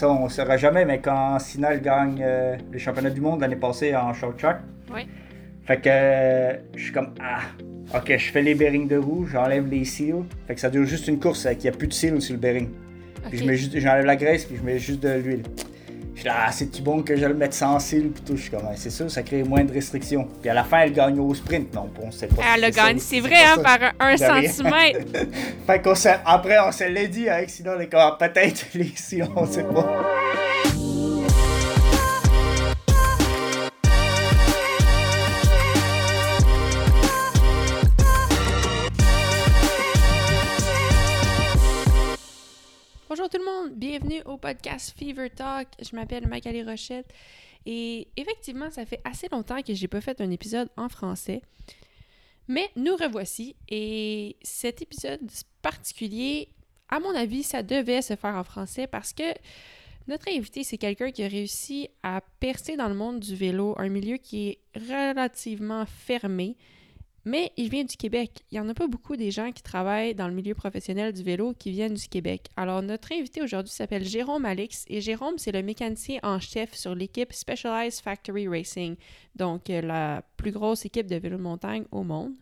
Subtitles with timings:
[0.00, 3.56] ça, on ne saura jamais, mais quand Sinal gagne euh, le championnat du monde l'année
[3.56, 4.60] passée en short track,
[4.94, 5.06] Oui.
[5.66, 7.40] fait que euh, je suis comme Ah,
[7.98, 10.24] ok, je fais les bearings de roue, j'enlève les seals.
[10.46, 12.40] Fait que ça dure juste une course, qu'il n'y a plus de seals sur le
[12.40, 12.70] bearing.
[13.28, 13.48] Puis je Ok.
[13.50, 15.42] mets juste, j'enlève la graisse, puis je mets juste de l'huile.
[16.24, 18.36] Là, ah, c'est-tu bon que je le mette sans cils, puis tout?
[18.36, 20.28] Je suis comme, Ah, c'est sûr, ça crée moins de restrictions.
[20.40, 21.74] Puis à la fin, elle gagne au sprint.
[21.74, 22.42] Non, on sait pas.
[22.54, 25.00] Elle si a c'est vrai, hein, par un, centimètre.
[25.66, 25.94] Fait qu'on
[26.24, 30.19] après, on se l'est dit avec sinon les peut-être les si on sait pas.
[44.10, 45.68] Bienvenue au podcast Fever Talk.
[45.80, 47.12] Je m'appelle Magali Rochette
[47.64, 51.42] et effectivement, ça fait assez longtemps que j'ai pas fait un épisode en français.
[52.48, 55.20] Mais nous revoici et cet épisode
[55.62, 56.48] particulier,
[56.88, 59.22] à mon avis, ça devait se faire en français parce que
[60.08, 63.88] notre invité, c'est quelqu'un qui a réussi à percer dans le monde du vélo, un
[63.88, 66.56] milieu qui est relativement fermé.
[67.24, 68.40] Mais il vient du Québec.
[68.50, 71.22] Il n'y en a pas beaucoup des gens qui travaillent dans le milieu professionnel du
[71.22, 72.48] vélo qui viennent du Québec.
[72.56, 76.94] Alors, notre invité aujourd'hui s'appelle Jérôme Alix et Jérôme, c'est le mécanicien en chef sur
[76.94, 78.96] l'équipe Specialized Factory Racing,
[79.36, 82.32] donc euh, la plus grosse équipe de vélo de montagne au monde.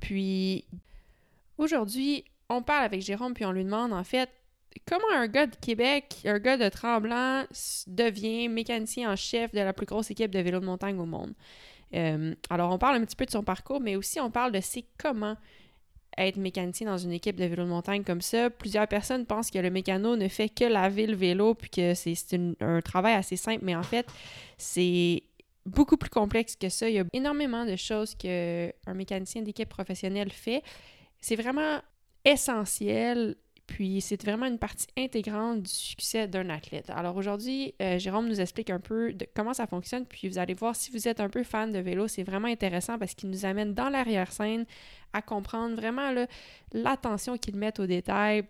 [0.00, 0.64] Puis,
[1.56, 4.28] aujourd'hui, on parle avec Jérôme puis on lui demande en fait
[4.86, 7.44] comment un gars de Québec, un gars de Tremblant,
[7.86, 11.32] devient mécanicien en chef de la plus grosse équipe de vélo de montagne au monde?
[11.94, 14.60] Euh, alors, on parle un petit peu de son parcours, mais aussi on parle de
[14.60, 15.36] c'est comment
[16.18, 18.50] être mécanicien dans une équipe de vélo de montagne comme ça.
[18.50, 22.16] Plusieurs personnes pensent que le mécano ne fait que laver le vélo, puis que c'est
[22.60, 24.06] un travail assez simple, mais en fait,
[24.58, 25.22] c'est
[25.66, 26.88] beaucoup plus complexe que ça.
[26.88, 30.62] Il y a énormément de choses qu'un mécanicien d'équipe professionnelle fait.
[31.20, 31.80] C'est vraiment
[32.24, 33.36] essentiel,
[33.70, 36.90] puis c'est vraiment une partie intégrante du succès d'un athlète.
[36.90, 40.74] Alors aujourd'hui, euh, Jérôme nous explique un peu comment ça fonctionne, puis vous allez voir
[40.74, 43.72] si vous êtes un peu fan de vélo, c'est vraiment intéressant parce qu'il nous amène
[43.72, 44.66] dans l'arrière-scène
[45.12, 46.12] à comprendre vraiment
[46.72, 48.42] l'attention qu'ils mettent aux détails.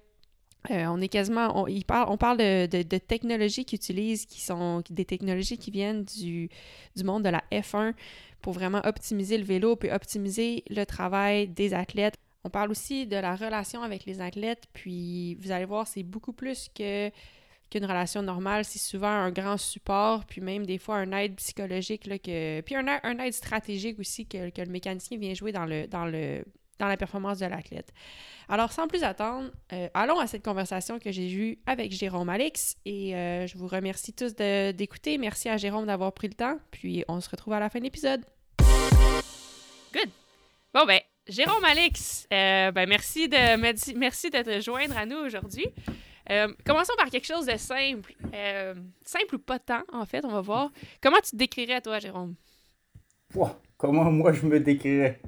[0.70, 5.04] Euh, on est quasiment, on, parle, on parle de technologies qu'ils utilisent, qui sont des
[5.04, 6.48] technologies qui viennent du,
[6.96, 7.92] du monde de la F1
[8.40, 12.16] pour vraiment optimiser le vélo, puis optimiser le travail des athlètes.
[12.44, 16.32] On parle aussi de la relation avec les athlètes, puis vous allez voir, c'est beaucoup
[16.32, 17.10] plus que
[17.70, 22.06] qu'une relation normale, c'est souvent un grand support, puis même des fois un aide psychologique,
[22.06, 26.04] là, puis un, aide stratégique aussi que, que le mécanicien vient jouer dans, le, dans,
[26.04, 26.44] le,
[26.80, 27.92] dans la performance de l'athlète.
[28.48, 32.76] Alors, sans plus attendre, euh, allons à cette conversation que j'ai eue avec Jérôme Alix,
[32.84, 35.16] et euh, je vous remercie tous d'écouter.
[35.18, 37.84] Merci à Jérôme d'avoir pris le temps, puis on se retrouve à la fin de
[37.84, 38.24] l'épisode.
[39.92, 40.10] Good!
[40.74, 43.56] Bon, ben, Jérôme Alix, euh, ben, merci de,
[43.96, 45.66] merci de te joindre à nous aujourd'hui.
[46.30, 48.14] Euh, commençons par quelque chose de simple.
[48.34, 50.70] Euh, simple ou pas tant, en fait, on va voir.
[51.02, 52.34] Comment tu te décrirais, toi, Jérôme?
[53.28, 55.20] Pouah, comment moi je me décrirais?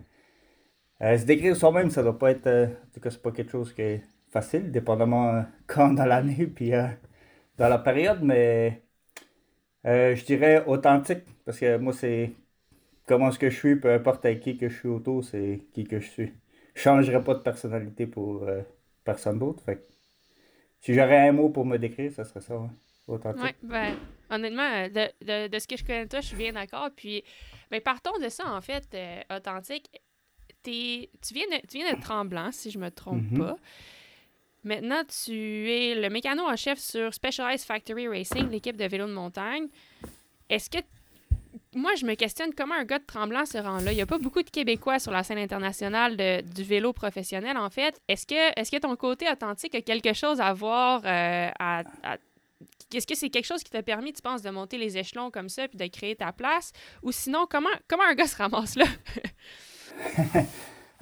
[1.00, 2.46] Se décrire soi-même, ça doit pas être.
[2.46, 6.70] en tout cas, c'est pas quelque chose qui est facile, dépendamment quand dans l'année puis
[7.58, 8.82] dans la période, mais
[9.84, 12.32] je dirais authentique, parce que moi, c'est
[13.06, 15.84] comment est-ce que je suis, peu importe avec qui que je suis autour, c'est qui
[15.84, 16.32] que je suis.
[16.74, 18.62] Je changerais pas de personnalité pour euh,
[19.04, 19.62] personne d'autre.
[19.64, 19.86] Fait
[20.80, 22.68] si j'aurais un mot pour me décrire, ça serait ça, ouais.
[23.06, 23.56] authentique.
[23.62, 23.94] Ben,
[24.30, 26.90] honnêtement, euh, de, de, de ce que je connais de toi, je suis bien d'accord.
[26.96, 27.22] Puis,
[27.70, 29.88] ben, partons de ça, en fait, euh, authentique.
[30.62, 33.38] T'es- tu, viens de, tu viens de Tremblant, si je me trompe Mhm.
[33.38, 33.56] pas.
[34.64, 35.32] Maintenant, tu
[35.70, 39.66] es le mécano en chef sur Specialized Factory Racing, l'équipe de vélo de montagne.
[40.48, 40.78] Est-ce que.
[41.74, 43.92] Moi, je me questionne comment un gars de Tremblant se rend là.
[43.92, 47.70] Il n'y a pas beaucoup de Québécois sur la scène internationale du vélo professionnel, en
[47.70, 47.98] fait.
[48.08, 51.50] Est-ce que, est que ton côté authentique a quelque chose à voir euh,
[52.94, 55.48] est-ce que c'est quelque chose qui t'a permis, tu penses, de monter les échelons comme
[55.48, 56.72] ça puis de créer ta place?
[57.02, 58.84] Ou sinon, comment, comment un gars se ramasse là?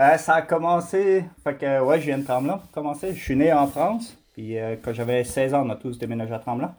[0.01, 2.63] Euh, ça a commencé, fait que ouais, je viens de Tremblant.
[2.75, 6.33] Je suis né en France, puis euh, quand j'avais 16 ans, on a tous déménagé
[6.33, 6.75] à Tremblant.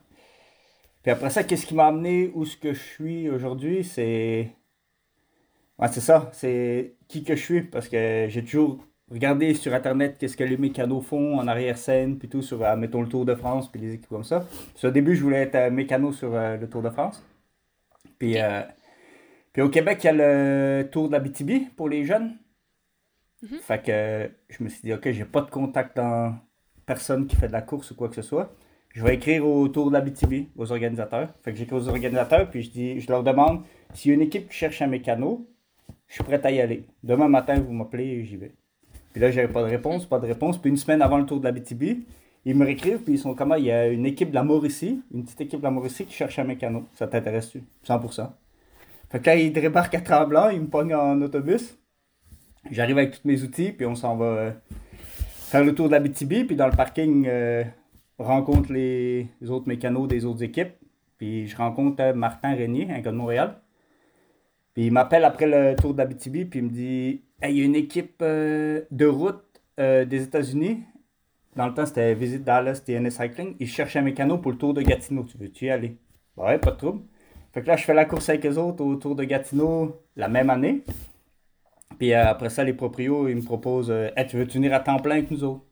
[1.01, 4.51] Puis après ça, qu'est-ce qui m'a amené où ce que je suis aujourd'hui, c'est...
[5.79, 10.17] Ouais, c'est ça, c'est qui que je suis, parce que j'ai toujours regardé sur Internet
[10.19, 13.33] qu'est-ce que les mécanos font en arrière-scène, puis tout, sur, euh, mettons, le Tour de
[13.35, 14.47] France, puis les équipes comme ça.
[14.75, 17.23] Puis au début, je voulais être euh, mécano sur euh, le Tour de France.
[18.19, 18.61] Puis, euh,
[19.53, 22.37] puis au Québec, il y a le Tour d'Abitibi pour les jeunes.
[23.63, 26.35] Fait que je me suis dit, OK, j'ai pas de contact dans
[26.85, 28.53] personne qui fait de la course ou quoi que ce soit.
[28.93, 31.29] Je vais écrire au Tour d'Abitibi, aux organisateurs.
[31.43, 34.21] Fait que j'écris aux organisateurs, puis je dis, je leur demande s'il y a une
[34.21, 35.47] équipe qui cherche un mécano,
[36.07, 36.85] je suis prêt à y aller.
[37.03, 38.51] Demain matin, vous m'appelez et j'y vais.
[39.13, 40.57] Puis là, j'avais pas de réponse, pas de réponse.
[40.57, 42.05] Puis une semaine avant le Tour d'Abitibi,
[42.43, 45.01] ils me réécrivent, puis ils sont comment Il y a une équipe de la Mauricie,
[45.13, 46.85] une petite équipe de la Mauricie qui cherche un mécano.
[46.95, 47.63] Ça t'intéresse-tu?
[47.87, 48.29] 100%.
[49.09, 51.77] Fait que là, ils débarquent à Tremblant, ils me pognent en autobus.
[52.69, 54.51] J'arrive avec tous mes outils, puis on s'en va euh,
[55.49, 57.63] faire le tour de la BTB, puis dans le parking, euh,
[58.23, 60.73] rencontre les, autres mécanos des autres équipes.
[61.17, 63.61] Puis je rencontre euh, Martin Régnier, un gars de Montréal.
[64.73, 67.75] Puis il m'appelle après le tour BTB, puis il me dit il y a une
[67.75, 69.43] équipe de route
[69.77, 70.83] des États-Unis
[71.55, 73.55] dans le temps, c'était Visite Dallas, TNS Cycling.
[73.59, 75.23] Ils cherchaient un mécano pour le Tour de Gatineau.
[75.23, 75.97] Tu veux-tu y aller?
[76.37, 77.01] Ouais, pas de trouble.
[77.51, 80.29] Fait que là, je fais la course avec eux autres au Tour de Gatineau la
[80.29, 80.83] même année.
[81.99, 84.99] Puis euh, après ça, les proprios, ils me proposent euh, tu veux venir à temps
[84.99, 85.65] plein avec nous autres?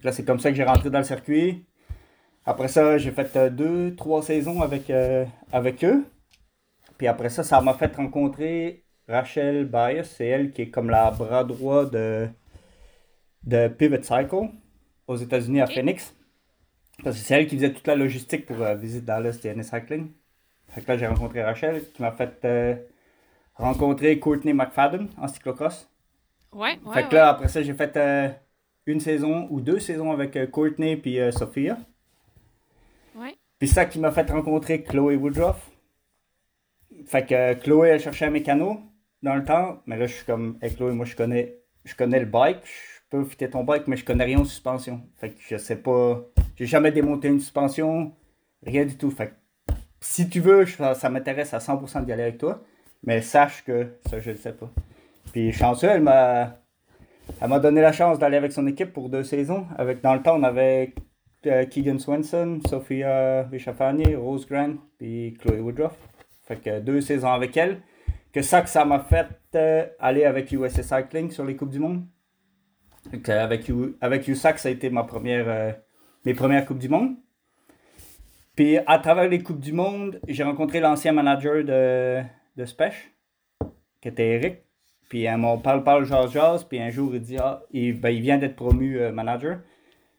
[0.00, 1.66] Que là, c'est comme ça que j'ai rentré dans le circuit.
[2.46, 4.90] Après ça, j'ai fait euh, deux, trois saisons avec,
[5.52, 6.04] avec eux.
[6.96, 10.04] Puis après ça, ça m'a fait rencontrer Rachel Bias.
[10.16, 12.28] C'est elle qui est comme la bras droit de,
[13.44, 14.50] de Pivot Cycle
[15.06, 16.14] aux États-Unis à Phoenix.
[17.02, 20.10] Parce que c'est elle qui faisait toute la logistique pour euh, visiter Dallas TNS Cycling.
[20.68, 22.74] Fait que là, j'ai rencontré Rachel qui m'a fait euh,
[23.54, 25.88] rencontrer Courtney McFadden en cyclocross.
[26.52, 26.94] Ouais, ouais.
[26.94, 28.28] Fait que là, après ça, j'ai fait euh,
[28.92, 31.78] une saison ou deux saisons avec Courtney puis Sophia.
[33.16, 33.34] Ouais.
[33.58, 35.70] Puis ça qui m'a fait rencontrer Chloé Woodruff.
[37.06, 38.80] Fait que Chloé, elle cherchait un mécano
[39.22, 39.82] dans le temps.
[39.86, 42.64] Mais là, je suis comme, hey, Chloé, moi, je connais, je connais le bike
[43.10, 45.02] peux fitter ton bike, mais je connais rien aux suspensions.
[45.16, 46.24] Fait que je sais pas.
[46.56, 48.14] J'ai jamais démonté une suspension,
[48.64, 49.10] rien du tout.
[49.10, 52.62] Fait que si tu veux, ça, m'intéresse à 100% d'y aller avec toi,
[53.02, 54.70] mais sache que ça, je le sais pas.
[55.32, 56.58] Puis chanceux, elle m'a.
[57.40, 59.66] Elle m'a donné la chance d'aller avec son équipe pour deux saisons.
[59.76, 60.94] Avec, dans le temps, on avait
[61.46, 65.96] euh, Keegan Swenson, Sophia Vichafani, Rose Grant, puis Chloé Woodruff.
[66.42, 67.80] Fait que deux saisons avec elle.
[68.32, 71.78] Que ça que ça m'a fait euh, aller avec USA Cycling sur les Coupes du
[71.78, 72.02] Monde
[73.28, 73.70] avec,
[74.00, 75.72] avec USAC, ça a été ma première, euh,
[76.24, 77.16] mes premières Coupes du Monde.
[78.54, 82.22] Puis à travers les Coupes du Monde, j'ai rencontré l'ancien manager de,
[82.56, 83.12] de Spech,
[84.00, 84.58] qui était Eric.
[85.08, 86.64] Puis on parle, parle, jazz, jazz.
[86.64, 89.58] Puis un jour, il dit, ah, il, ben, il vient d'être promu euh, manager.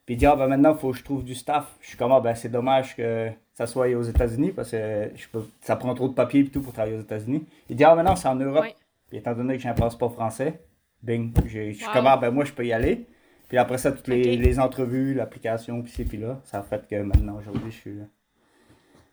[0.05, 1.75] Puis il dit, ah, ben maintenant, il faut que je trouve du staff.
[1.81, 5.27] Je suis comme, ah, ben c'est dommage que ça soit aux États-Unis parce que je
[5.29, 7.45] peux, ça prend trop de papier et tout pour travailler aux États-Unis.
[7.69, 8.65] Il dit, ah, maintenant, c'est en Europe.
[9.09, 10.59] Puis étant donné que j'ai un passeport français,
[11.03, 11.33] Bing.
[11.45, 13.05] Je suis comme, ah, ben moi, je peux y aller.
[13.47, 16.87] Puis après ça, toutes les, les entrevues, l'application, puis c'est puis là, ça a fait
[16.87, 17.99] que maintenant, aujourd'hui, je suis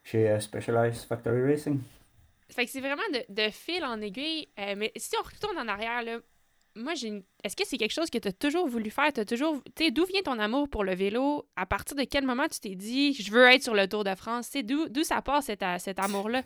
[0.05, 1.81] chez euh, Specialized Factory Racing.
[2.50, 4.48] Fait que c'est vraiment de, de, fil en aiguille.
[4.58, 6.19] Euh, mais si on retourne en arrière, là,
[6.76, 9.10] moi, j'ai est-ce que c'est quelque chose que tu as toujours voulu faire?
[9.16, 9.62] As toujours...
[9.75, 11.46] Tu d'où vient ton amour pour le vélo?
[11.56, 14.14] À partir de quel moment tu t'es dit, je veux être sur le Tour de
[14.14, 14.50] France?
[14.64, 16.43] D'où, d'où ça part, cet, cet amour-là?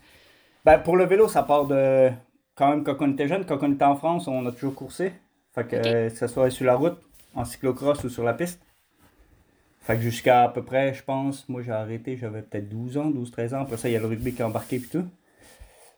[0.64, 2.10] Ben, pour le vélo, ça part de...
[2.54, 5.12] Quand même, quand on était jeune, quand on était en France, on a toujours coursé.
[5.54, 6.98] Fait que, ce soit sur la route,
[7.34, 8.60] en cyclocross ou sur la piste.
[9.80, 13.10] Fait que jusqu'à à peu près, je pense, moi j'ai arrêté, j'avais peut-être 12 ans,
[13.10, 13.62] 12-13 ans.
[13.62, 15.06] Après ça, il y a le rugby qui est embarqué et tout.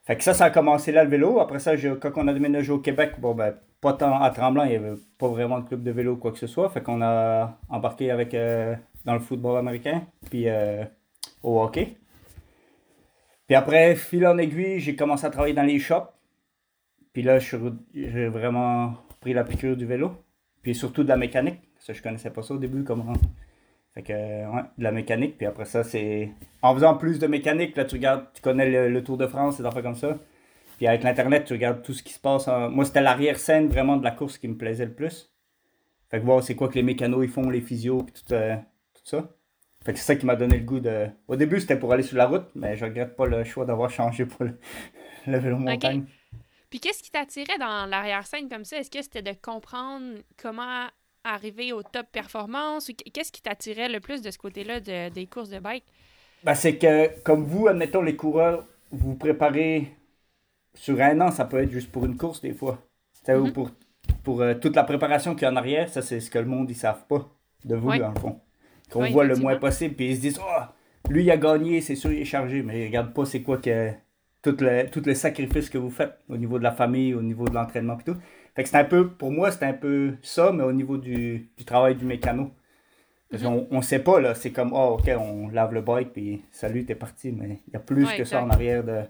[0.04, 1.38] Fait que ça, ça a commencé là le vélo.
[1.40, 4.70] Après ça, quand on a déménagé au Québec, bon ben, pas tant à Tremblant, il
[4.70, 6.68] n'y avait pas vraiment de club de vélo ou quoi que ce soit.
[6.70, 10.84] Fait qu'on a embarqué avec euh, dans le football américain, puis euh,
[11.42, 11.96] au hockey.
[13.46, 16.08] Puis après, fil en aiguille, j'ai commencé à travailler dans les shops.
[17.12, 20.12] Puis là, j'ai vraiment pris la piqûre du vélo.
[20.62, 21.60] Puis surtout de la mécanique.
[21.78, 23.12] Ça, je connaissais pas ça au début, comment.
[23.94, 25.36] Fait que, ouais, de la mécanique.
[25.36, 26.30] Puis après ça, c'est.
[26.62, 29.66] En faisant plus de mécanique, là, tu regardes, tu connais le, Tour de France, des
[29.66, 30.18] affaires comme ça.
[30.78, 32.48] Puis avec l'Internet, tu regardes tout ce qui se passe.
[32.70, 35.30] Moi, c'était l'arrière-scène vraiment de la course qui me plaisait le plus.
[36.10, 38.56] Fait que voir c'est quoi que les mécanos ils font, les physios, puis tout, euh,
[38.94, 39.30] tout ça.
[39.84, 41.08] Fait que c'est ça qui m'a donné le goût de.
[41.26, 43.90] Au début, c'était pour aller sur la route, mais je regrette pas le choix d'avoir
[43.90, 44.58] changé pour le,
[45.38, 46.04] vélo montagne.
[46.70, 48.78] Puis qu'est-ce qui t'attirait dans l'arrière-scène comme ça?
[48.78, 50.86] Est-ce que c'était de comprendre comment
[51.24, 52.88] arriver au top performance?
[52.88, 55.84] Ou qu'est-ce qui t'attirait le plus de ce côté-là des courses de bike?
[56.44, 59.96] Ben, c'est que, comme vous, admettons, les coureurs, vous vous préparez
[60.74, 62.78] sur un an, ça peut être juste pour une course des fois.
[63.28, 63.52] Ou mm-hmm.
[63.52, 63.70] pour,
[64.24, 66.46] pour euh, toute la préparation qu'il y a en arrière, ça c'est ce que le
[66.46, 67.28] monde ils savent pas
[67.64, 68.40] de vous, dans le fond.
[68.90, 70.62] Qu'on voit le moins possible, puis ils se disent, oh,
[71.08, 73.58] lui il a gagné, c'est sûr il est chargé, mais ils regardent pas c'est quoi
[73.58, 73.90] que
[74.42, 77.54] tous les, les sacrifices que vous faites au niveau de la famille, au niveau de
[77.54, 78.16] l'entraînement et tout.
[78.54, 81.50] Fait que c'est un peu, pour moi, c'est un peu ça, mais au niveau du,
[81.56, 82.50] du travail du mécano.
[83.30, 86.42] Parce qu'on on sait pas, là, c'est comme, oh, ok, on lave le bike, puis
[86.50, 89.00] salut, t'es parti, mais il y a plus que ça en arrière de,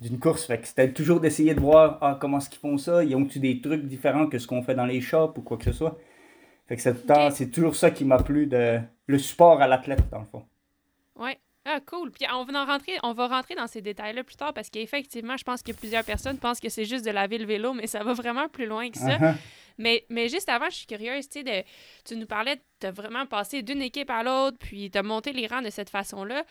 [0.00, 0.46] d'une course.
[0.46, 3.40] Fait que c'était toujours d'essayer de voir, ah, comment est-ce qu'ils font ça, ils ont-tu
[3.40, 5.98] des trucs différents que ce qu'on fait dans les shops ou quoi que ce soit?
[6.68, 6.94] Fait que c'est,
[7.32, 10.44] c'est toujours ça qui m'a plu, de, le support à l'athlète, dans le fond.
[11.16, 11.36] Ouais.
[11.64, 12.10] Ah, cool.
[12.10, 15.44] Puis on va, rentrer, on va rentrer dans ces détails-là plus tard parce qu'effectivement, je
[15.44, 18.12] pense que plusieurs personnes pensent que c'est juste de laver le vélo, mais ça va
[18.12, 19.16] vraiment plus loin que ça.
[19.16, 19.34] Uh-huh.
[19.78, 21.66] Mais, mais juste avant, je suis curieuse, tu sais,
[22.04, 25.62] tu nous parlais de vraiment passer d'une équipe à l'autre, puis de monter les rangs
[25.62, 26.44] de cette façon-là.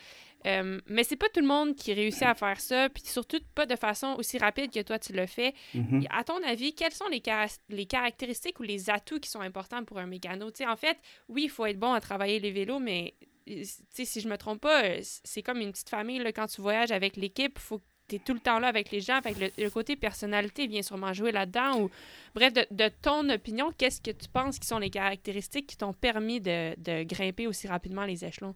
[0.46, 3.64] Euh, mais c'est pas tout le monde qui réussit à faire ça, puis surtout pas
[3.64, 5.54] de façon aussi rapide que toi tu le fais.
[5.72, 6.06] Mhm.
[6.10, 7.22] À ton avis, quelles sont les,
[7.70, 10.50] les caractéristiques ou les atouts qui sont importants pour un mécano?
[10.50, 13.26] Tu sais, en fait, oui, il faut être bon à travailler les vélos, mais tu
[13.46, 16.92] si je me trompe pas, euh, c'est comme une petite famille, là, quand tu voyages
[16.92, 19.20] avec l'équipe, faut que tu es tout le temps là avec les gens.
[19.22, 21.80] Fait que le, le côté personnalité vient sûrement jouer là-dedans.
[21.80, 21.90] Ou...
[22.34, 25.92] Bref, de, de ton opinion, qu'est-ce que tu penses qui sont les caractéristiques qui t'ont
[25.94, 28.54] permis de, de grimper aussi rapidement les échelons?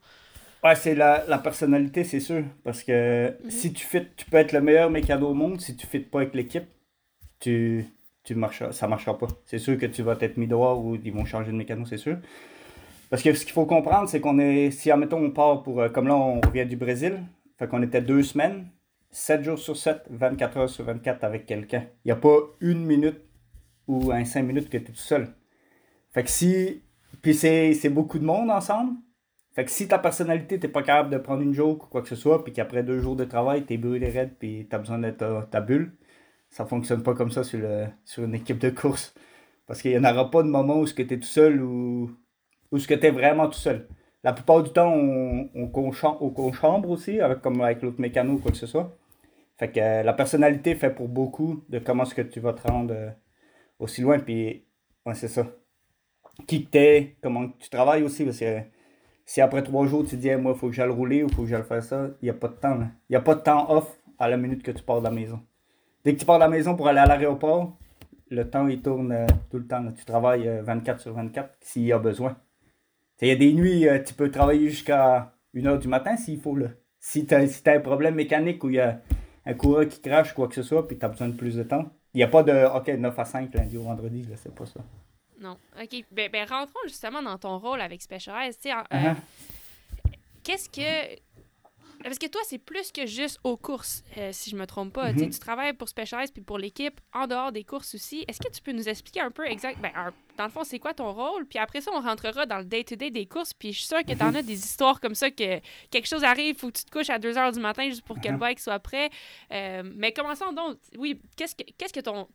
[0.65, 2.45] Ouais, c'est la, la personnalité, c'est sûr.
[2.65, 3.51] Parce que Mhm.
[3.51, 5.61] si tu fit, tu peux être le meilleur mécano au monde.
[5.61, 6.65] Si tu ne pas avec l'équipe,
[7.41, 7.85] tu,
[8.25, 9.29] tu marcheras, ça ne marchera pas.
[9.47, 11.97] C'est sûr que tu vas être mis dehors ou ils vont changer de mécano, c'est
[11.97, 12.19] sûr.
[13.11, 14.71] Parce que ce qu'il faut comprendre, c'est qu'on est.
[14.71, 15.81] Si, admettons, on part pour.
[15.81, 17.23] euh, Comme là, on revient du Brésil.
[17.59, 18.69] Fait qu'on était deux semaines,
[19.11, 21.87] 7 jours sur 7, 24 heures sur 24 avec quelqu'un.
[22.05, 23.21] Il n'y a pas une minute
[23.89, 25.29] ou un 5 minutes que tu es tout seul.
[26.13, 26.83] Fait que si.
[27.23, 28.93] Puis c'est beaucoup de monde ensemble.
[29.55, 32.09] Fait que si ta personnalité, t'es pas capable de prendre une joke ou quoi que
[32.09, 35.49] ce soit, puis qu'après deux jours de travail, t'es brûlé raide, puis t'as besoin d'être
[35.51, 35.97] ta, bulle,
[36.49, 39.15] ça fonctionne pas comme ça sur, le, sur une équipe de course.
[39.67, 42.11] Parce qu'il y en aura pas de moment où que t'es tout seul ou
[42.73, 43.89] où ce que t'es vraiment tout seul.
[44.25, 48.35] La plupart du temps, on, on, conchambre, on conchambre aussi, avec, comme avec l'autre mécano
[48.35, 48.97] ou quoi que ce soit.
[49.57, 52.67] Fait que euh, la personnalité fait pour beaucoup de comment est-ce que tu vas te
[52.67, 53.11] rendre euh,
[53.79, 54.65] aussi loin, puis
[55.07, 55.47] ouais, c'est ça.
[56.47, 58.61] Qui t'es, comment tu travailles aussi, parce que
[59.25, 61.43] si après trois jours tu dis, moi, il faut que j'aille rouler ou il faut
[61.43, 62.79] que j'aille faire ça, il n'y a pas de temps.
[62.81, 65.11] Il n'y a pas de temps off à la minute que tu pars de la
[65.11, 65.41] maison.
[66.05, 67.77] Dès que tu pars de la maison pour aller à l'aéroport,
[68.31, 69.85] le temps il tourne euh, tout le temps.
[69.93, 72.37] Tu travailles euh, 24 sur 24 s'il y a besoin.
[73.21, 76.57] Il y a des nuits, euh, tu peux travailler jusqu'à 1h du matin s'il faut.
[76.57, 76.69] Là.
[77.01, 79.01] Si tu as, si t'as un problème mécanique ou il y a
[79.45, 81.63] un coureur qui crache, quoi que ce soit, puis tu as besoin de plus de
[81.63, 84.55] temps, il n'y a pas de OK, 9 à 5 lundi au vendredi, là, c'est
[84.55, 84.81] pas ça.
[85.41, 85.57] Non.
[85.81, 86.05] OK.
[86.11, 88.59] Ben, ben, rentrons justement dans ton rôle avec Specialized.
[88.67, 89.17] Euh, Uh-huh.
[90.43, 91.21] Qu'est-ce que.
[92.03, 95.13] Parce que toi, c'est plus que juste aux courses, euh, si je me trompe pas.
[95.13, 95.31] Mhm.
[95.31, 98.25] Tu travailles pour Specialized puis pour l'équipe en dehors des courses aussi.
[98.29, 100.79] Est-ce que tu peux nous expliquer un peu exact, ben, un- dans le fond, c'est
[100.79, 101.45] quoi ton rôle?
[101.47, 103.53] Puis après ça, on rentrera dans le day-to-day des courses.
[103.53, 106.23] Puis je suis sûre que tu en as des histoires comme ça que quelque chose
[106.25, 108.35] arrive, faut que tu te couches à 2 heures du matin juste pour que le
[108.35, 108.41] Mhm.
[108.41, 109.11] bike soit prêt.
[109.53, 110.77] Euh, mais commençons donc.
[110.97, 112.29] Oui, qu'est-ce que, qu'est-ce que ton.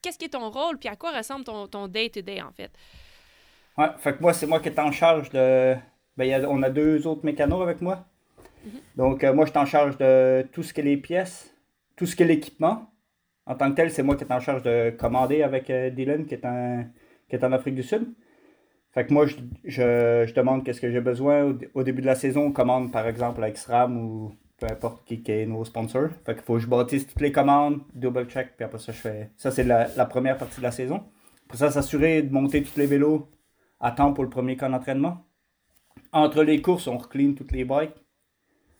[0.00, 2.70] Qu'est-ce qui est ton rôle, puis à quoi ressemble ton, day-to-day, en fait?
[3.76, 5.74] Ouais, fait que moi, c'est moi qui est en charge de.
[6.16, 8.06] Ben, il y a- on a deux autres mécanos avec moi.
[8.96, 11.54] Donc, euh, moi, je suis en charge de tout ce qui est les pièces,
[11.96, 12.90] tout ce qui est l'équipement.
[13.46, 16.26] En tant que tel, c'est moi qui est en charge de commander avec euh, Dylan,
[16.26, 18.12] qui est, en, Afrique du Sud.
[18.92, 19.26] Fait que moi,
[19.64, 21.56] je, demande qu'est-ce que j'ai besoin.
[21.74, 25.22] Au, début de la saison, on commande par exemple avec SRAM ou peu importe qui,
[25.26, 26.10] est nos sponsors.
[26.26, 28.98] Fait qu'il faut que je bâtisse toutes les commandes, double check, puis après ça, je
[28.98, 29.30] fais.
[29.36, 31.04] Ça, c'est la, première partie de la saison.
[31.46, 33.28] Après ça, s'assurer de monter tous les vélos
[33.80, 35.24] à temps pour le premier camp d'entraînement.
[36.12, 37.94] Entre les courses, on recline toutes les bikes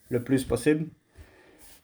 [0.09, 0.87] le plus possible.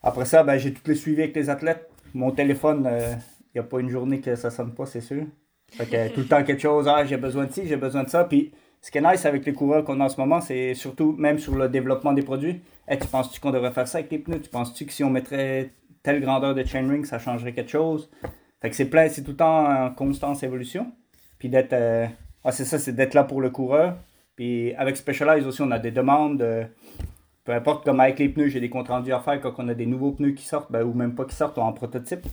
[0.02, 1.88] Après ça, ben, j'ai tous les suivis avec les athlètes.
[2.12, 3.18] Mon téléphone, il
[3.54, 5.24] n'y a pas une journée que ça sonne pas, c'est sûr.
[5.72, 8.08] Fait que tout le temps quelque chose, ah, j'ai besoin de ci, j'ai besoin de
[8.08, 8.24] ça.
[8.24, 11.14] Puis ce qui est nice avec les coureurs qu'on a en ce moment, c'est surtout
[11.18, 12.60] même sur le développement des produits.
[12.86, 14.40] Hey, tu penses-tu qu'on devrait faire ça avec les pneus?
[14.40, 15.70] Tu penses-tu que si on mettrait
[16.02, 18.10] telle grandeur de chainring, ça changerait quelque chose?
[18.60, 20.92] Fait que c'est plein, c'est tout le temps en constante évolution.
[21.38, 21.72] Puis d'être.
[21.72, 22.06] euh,
[22.44, 23.96] ah, c'est ça, c'est d'être là pour le coureur.
[24.36, 26.38] Puis avec Specialized aussi, on a des demandes.
[26.38, 26.64] de-
[27.44, 29.74] peu importe, comme avec les pneus, j'ai des comptes rendus à faire quand on a
[29.74, 32.26] des nouveaux pneus qui sortent, ben, ou même pas qui sortent, en prototype.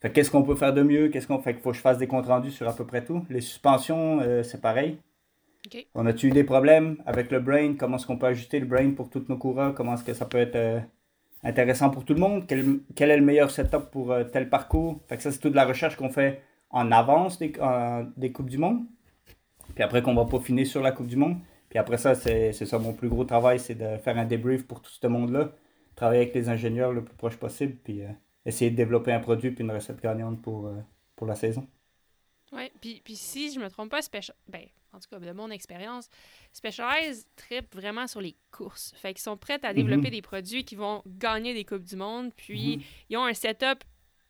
[0.00, 1.08] Fait qu'est-ce qu'on peut faire de mieux?
[1.08, 1.54] Qu'est-ce qu'on fait?
[1.54, 3.24] qu'il faut que je fasse des comptes rendus sur à peu près tout.
[3.30, 4.98] Les suspensions, euh, c'est pareil.
[5.94, 7.74] On a-tu eu des problèmes avec le brain?
[7.78, 9.74] Comment est-ce qu'on peut ajuster le brain pour tous nos coureurs?
[9.74, 10.80] Comment est-ce que ça peut être euh,
[11.42, 12.44] intéressant pour tout le monde?
[12.46, 15.00] Quel, quel est le meilleur setup pour euh, tel parcours?
[15.08, 17.52] Fait que ça, c'est toute la recherche qu'on fait en avance des,
[18.16, 18.84] des Coupes du Monde.
[19.74, 21.38] Puis après qu'on va peaufiner sur la Coupe du Monde.
[21.76, 24.80] Puis après ça, c'est ça mon plus gros travail, c'est de faire un débrief pour
[24.80, 25.52] tout ce monde-là.
[25.94, 27.76] Travailler avec les ingénieurs le plus proche possible.
[27.84, 28.08] Puis euh,
[28.46, 30.80] essayer de développer un produit puis une recette gagnante pour, euh,
[31.16, 31.68] pour la saison.
[32.52, 34.34] Oui, puis, puis si je me trompe pas, Special...
[34.48, 34.62] ben,
[34.94, 36.08] en tout cas, de mon expérience,
[36.54, 38.94] Specialized trip vraiment sur les courses.
[38.96, 40.12] Fait qu'ils sont prêts à développer Mhm.
[40.12, 42.82] des produits qui vont gagner des Coupes du Monde, puis Mhm.
[43.10, 43.84] ils ont un setup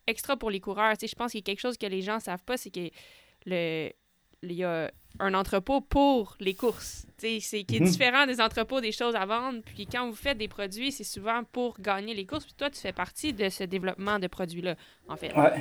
[0.05, 0.97] extra pour les coureurs.
[0.97, 2.71] Tu sais, je pense qu'il y a quelque chose que les gens savent pas, c'est
[2.71, 2.89] que
[3.45, 3.89] le...
[4.43, 7.85] il y a un entrepôt pour les courses, c'est qui est Mhm.
[7.87, 9.59] différent des entrepôts des choses à vendre.
[9.65, 12.45] Puis quand vous faites des produits, c'est souvent pour gagner les courses.
[12.45, 14.75] Puis toi, tu fais partie de ce développement de produits-là,
[15.09, 15.33] en fait.
[15.35, 15.53] Ouais,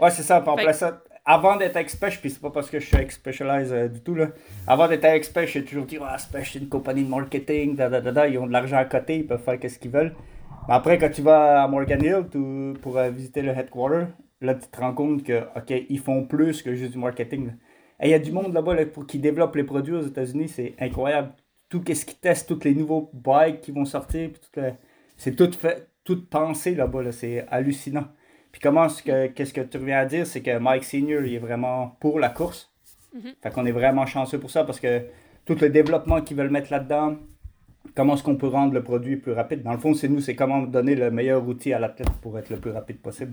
[0.00, 0.40] ouais c'est ça.
[0.40, 3.88] Puis Fait- ça, avant d'être expert, puis c'est pas parce que je suis expecialize euh,
[3.88, 4.28] du tout, là.
[4.66, 8.10] Avant d'être expert, j'ai toujours dit, ah, c'est une compagnie de marketing, da, da, da,
[8.12, 10.14] da, ils ont de l'argent à côté, ils peuvent faire ce qu'ils veulent.
[10.66, 14.06] Mais après, quand tu vas à Morgan Hill tu- pour euh, visiter le headquarter,
[14.40, 17.52] là, tu te rends compte que, OK, ils font plus que juste du marketing.
[18.02, 20.74] Il y a du monde là-bas là, pour qui développe les produits aux États-Unis, c'est
[20.80, 21.32] incroyable.
[21.68, 24.30] Tout ce qu'ils testent, tous les nouveaux bikes qui vont sortir,
[25.16, 28.06] c'est tout fait, tout pensé là-bas, là, c'est hallucinant.
[28.52, 31.34] Puis comment ce que qu'est-ce que tu reviens à dire, c'est que Mike Senior il
[31.34, 32.72] est vraiment pour la course.
[33.16, 33.34] Mm-hmm.
[33.42, 35.02] Fait qu'on est vraiment chanceux pour ça parce que
[35.44, 37.16] tout le développement qu'ils veulent mettre là-dedans,
[37.96, 39.62] comment est-ce qu'on peut rendre le produit plus rapide?
[39.62, 42.50] Dans le fond, c'est nous, c'est comment donner le meilleur outil à l'athlète pour être
[42.50, 43.32] le plus rapide possible.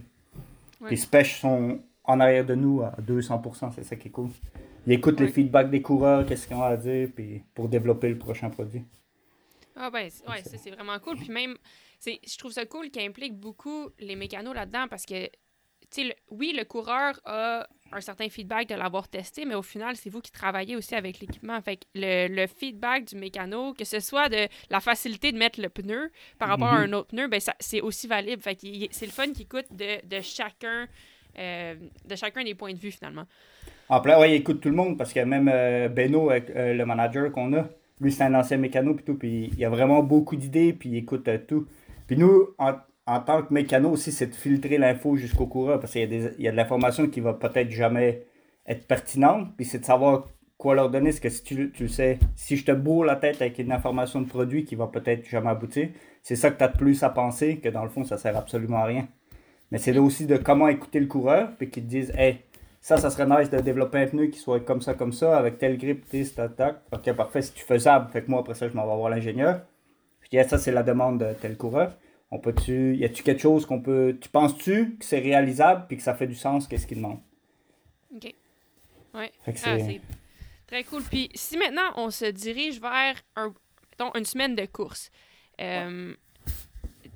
[0.90, 4.30] Les Spech sont en arrière de nous à 200%, c'est ça qui est cool.
[4.88, 8.18] Ils écoutent les feedbacks des coureurs, qu'est-ce qu'ils ont à dire, puis pour développer le
[8.18, 8.84] prochain produit.
[9.76, 11.18] Ah ben, ouais, ça c'est vraiment cool.
[11.18, 11.56] Puis même,
[12.06, 15.26] je trouve ça cool qu'il implique beaucoup les mécanos là-dedans parce que,
[15.92, 19.96] tu sais, oui, le coureur a un certain feedback de l'avoir testé, mais au final,
[19.96, 21.62] c'est vous qui travaillez aussi avec l'équipement.
[21.62, 25.70] Fait que le, feedback du mécano, que ce soit de la facilité de mettre le
[25.70, 26.94] pneu par rapport à mhm.
[26.94, 28.42] un autre pneu, ben c'est aussi valide.
[28.42, 30.88] Fait que c'est le fun qui coûte de, de chacun
[31.38, 31.76] euh,
[32.08, 33.24] de chacun des points de vue finalement.
[33.90, 36.86] En plein, oui, il écoute tout le monde parce que même euh, Beno, euh, le
[36.86, 37.68] manager qu'on a,
[38.00, 40.98] lui c'est un ancien mécano puis tout, puis il a vraiment beaucoup d'idées puis il
[40.98, 41.68] écoute tout.
[42.08, 46.34] Puis nous, en, tant que mécano aussi, c'est de filtrer l'info jusqu'au coureur parce qu'il
[46.40, 48.26] y, a de l'information qui va peut-être jamais
[48.68, 49.50] être pertinente.
[49.56, 51.10] Puis c'est de savoir quoi leur donner.
[51.10, 53.72] Parce que si tu, tu, le sais, si je te bourre la tête avec une
[53.72, 55.90] information de produit qui va peut-être jamais aboutir,
[56.22, 58.38] c'est ça que tu as de plus à penser que dans le fond, ça sert
[58.38, 59.08] absolument à rien.
[59.72, 62.42] Mais c'est là aussi de comment écouter le coureur, puis qu'ils te disent, hey,
[62.82, 65.58] ça, ça serait nice de développer un pneu qui soit comme ça, comme ça, avec
[65.58, 66.82] tel grip, tel tac.
[66.92, 69.62] Ok, parfait, tu faisable, fait que moi, après ça, je m'en vais voir l'ingénieur.
[70.22, 71.96] Je dis, ça, c'est la demande de tel coureur.
[72.32, 76.04] On peut-tu, y a-tu quelque chose qu'on peut, tu penses-tu que c'est réalisable puis que
[76.04, 77.20] ça fait du sens, qu'est-ce qu'il demande?
[78.16, 78.34] OK.
[79.14, 79.32] Ouais.
[79.46, 80.02] Ah, c'est
[80.66, 81.04] très cool.
[81.04, 83.54] Puis si maintenant on se dirige vers un,
[84.16, 85.12] une semaine de course,
[85.60, 86.16] euh,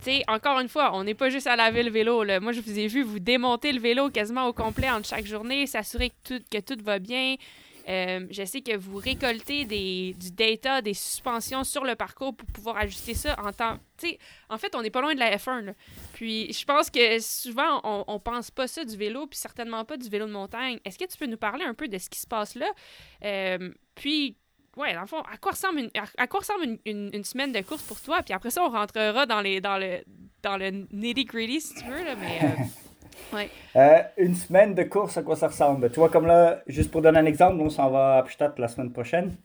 [0.01, 2.23] sais, encore une fois, on n'est pas juste à laver le vélo.
[2.23, 2.39] Là.
[2.39, 5.67] Moi, je vous ai vu vous démonter le vélo quasiment au complet entre chaque journée,
[5.67, 7.35] s'assurer que tout, va bien,
[7.87, 12.47] euh, je sais que vous récoltez des, du data, des suspensions sur le parcours pour
[12.51, 13.77] pouvoir ajuster ça en temps.
[14.49, 15.73] en fait, on n'est pas loin de la F1.
[16.13, 19.97] Puis je pense que souvent, on, ne pense pas ça du vélo, puis certainement pas
[19.97, 20.79] du vélo de montagne.
[20.83, 22.71] Est-ce que tu peux nous parler un peu de ce qui se passe là?
[23.23, 24.35] Euh, puis,
[24.77, 27.83] ouais, dans le fond, à quoi ressemble, une, à, quoi ressemble une, semaine de course
[27.83, 28.21] pour toi?
[28.23, 29.99] Puis après ça, on rentrera dans, les, dans le,
[30.43, 32.03] dans le nitty-gritty, si tu veux.
[32.03, 32.63] Là, mais, euh,
[33.75, 35.89] Euh, une semaine de course, à quoi ça ressemble?
[35.89, 38.67] Tu vois, comme là, juste pour donner un exemple, on s'en va à Pstadt la
[38.67, 39.35] semaine prochaine.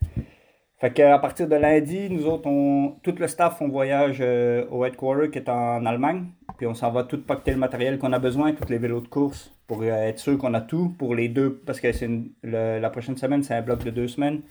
[0.78, 4.84] Fait qu'à partir de lundi, nous autres, on, tout le staff, on voyage euh, au
[4.84, 6.26] headquarter qui est en Allemagne.
[6.60, 9.08] Puis on s'en va tout pacter le matériel qu'on a besoin, tous les vélos de
[9.08, 11.54] course, pour euh, être sûr qu'on a tout pour les deux.
[11.64, 12.10] Parce que c'est
[12.42, 14.42] la prochaine semaine, c'est un bloc de deux semaines,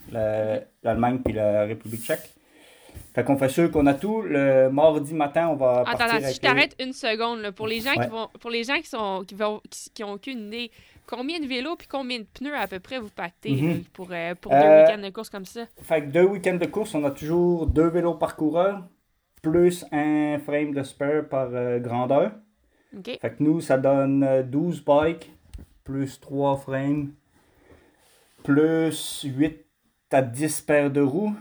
[0.82, 2.34] l'Allemagne puis la République tchèque.
[3.14, 4.22] Fait qu'on fait sûr qu'on a tout.
[4.22, 5.84] Le mardi matin, on va.
[5.86, 7.48] Attends, partir je t'arrête une seconde.
[7.52, 8.26] Pour les gens qui vont.
[8.40, 9.22] Pour les gens qui sont.
[9.24, 9.60] qui vont.
[9.94, 10.72] qui, ont aucune idée.
[11.06, 13.84] Combien de vélos puis combien de pneus à peu près vous pactez mhm.
[13.92, 15.60] pour, euh, pour deux euh, week-ends de course comme ça?
[15.80, 18.82] Fait que deux week-ends de course, on a toujours deux vélos par coureur,
[19.42, 22.32] plus un frame de spare par euh, grandeur.
[23.04, 25.32] Fait que nous, ça donne 12 bikes,
[25.84, 27.12] plus 3 frames,
[28.42, 29.64] plus 8
[30.10, 31.34] à 10 paires de roues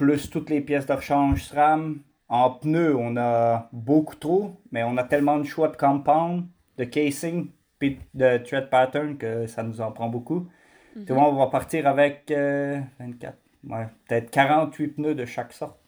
[0.00, 2.00] plus toutes les pièces de rechange SRAM.
[2.30, 6.46] En pneus, on a beaucoup trop, mais on a tellement de choix de compound,
[6.78, 10.48] de casing, puis de thread pattern que ça nous en prend beaucoup.
[10.96, 13.36] Mm on va partir avec 24,
[13.70, 15.78] euh, peut-être 48 pneus de chaque sorte.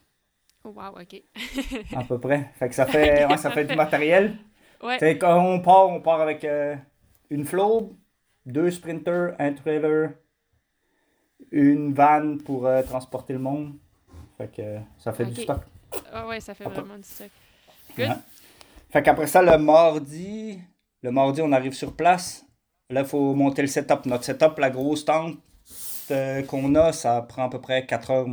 [0.64, 1.22] Oh, wow, ok.
[1.96, 2.50] à peu près.
[2.58, 4.36] Fait que ça fait, ça fait du matériel.
[4.82, 5.16] Ouais.
[5.18, 6.74] quand on part, on part avec euh,
[7.30, 7.96] une flow,
[8.46, 10.10] deux sprinters, un trailer,
[11.50, 13.74] une van pour euh, transporter le monde.
[14.38, 15.60] Fait que ça fait du stock.
[16.12, 17.30] Ah ouais, ça fait vraiment du stock.
[17.96, 18.10] Good.
[18.90, 20.58] Fait qu'après ça, le mardi,
[21.02, 22.44] le mardi, on arrive sur place.
[22.90, 24.04] Là, il faut monter le setup.
[24.06, 25.38] Notre setup, la grosse tente
[26.10, 28.28] euh, qu'on a, ça prend à peu près 4 heures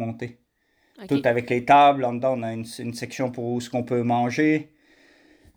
[1.08, 2.04] Tout avec les tables.
[2.06, 4.70] En dedans, on a une, section pour ce qu'on peut manger.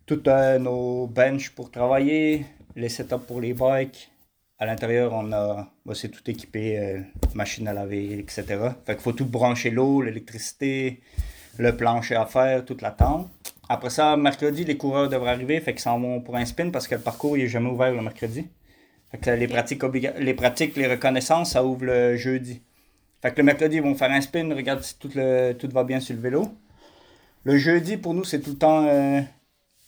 [0.06, 2.46] Tout euh, nos benches pour travailler.
[2.76, 4.10] Les setups pour les bikes.
[4.58, 7.00] À l'intérieur, on a, bah, c'est tout équipé, euh,
[7.34, 8.44] machine à laver, etc.
[8.86, 11.00] Fait qu'il faut tout brancher l'eau, l'électricité,
[11.58, 13.28] le plancher à faire, toute la tente.
[13.68, 16.86] Après ça, mercredi, les coureurs devraient arriver, fait qu'ils s'en vont pour un spin parce
[16.86, 18.46] que le parcours n'est jamais ouvert le mercredi.
[19.10, 19.82] Fait que les pratiques,
[20.18, 22.62] les pratiques, les reconnaissances, ça ouvre le jeudi.
[23.22, 25.84] Fait que le mercredi, ils vont faire un spin, regarde si tout, le, tout va
[25.84, 26.52] bien sur le vélo.
[27.44, 29.20] Le jeudi, pour nous, c'est tout le temps euh,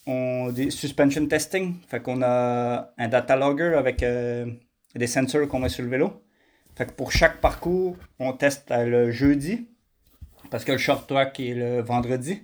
[0.06, 1.74] on, des suspension testing.
[1.88, 4.46] Fait qu'on a un data logger avec euh,
[4.94, 6.22] des sensors qu'on met sur le vélo.
[6.76, 9.68] Fait que pour chaque parcours, on teste le jeudi.
[10.50, 12.42] Parce que le short track est le vendredi.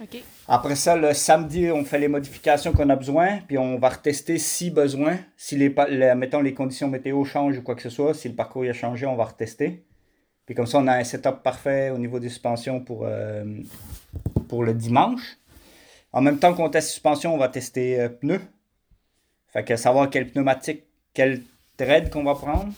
[0.00, 0.22] OK.
[0.54, 4.36] Après ça, le samedi, on fait les modifications qu'on a besoin, puis on va retester
[4.36, 5.16] si besoin.
[5.34, 8.74] Si les, les- conditions météo changent ou quoi que ce soit, si le parcours a
[8.74, 9.82] changé, on va retester.
[10.44, 13.62] Puis comme ça, on a un setup parfait au niveau des suspensions pour, euh,
[14.50, 15.38] pour le dimanche.
[16.12, 18.42] En même temps qu'on teste suspension, on va tester euh, pneus.
[19.54, 20.82] Fait que savoir quel pneumatique,
[21.14, 21.44] quel
[21.78, 22.74] thread qu'on va prendre.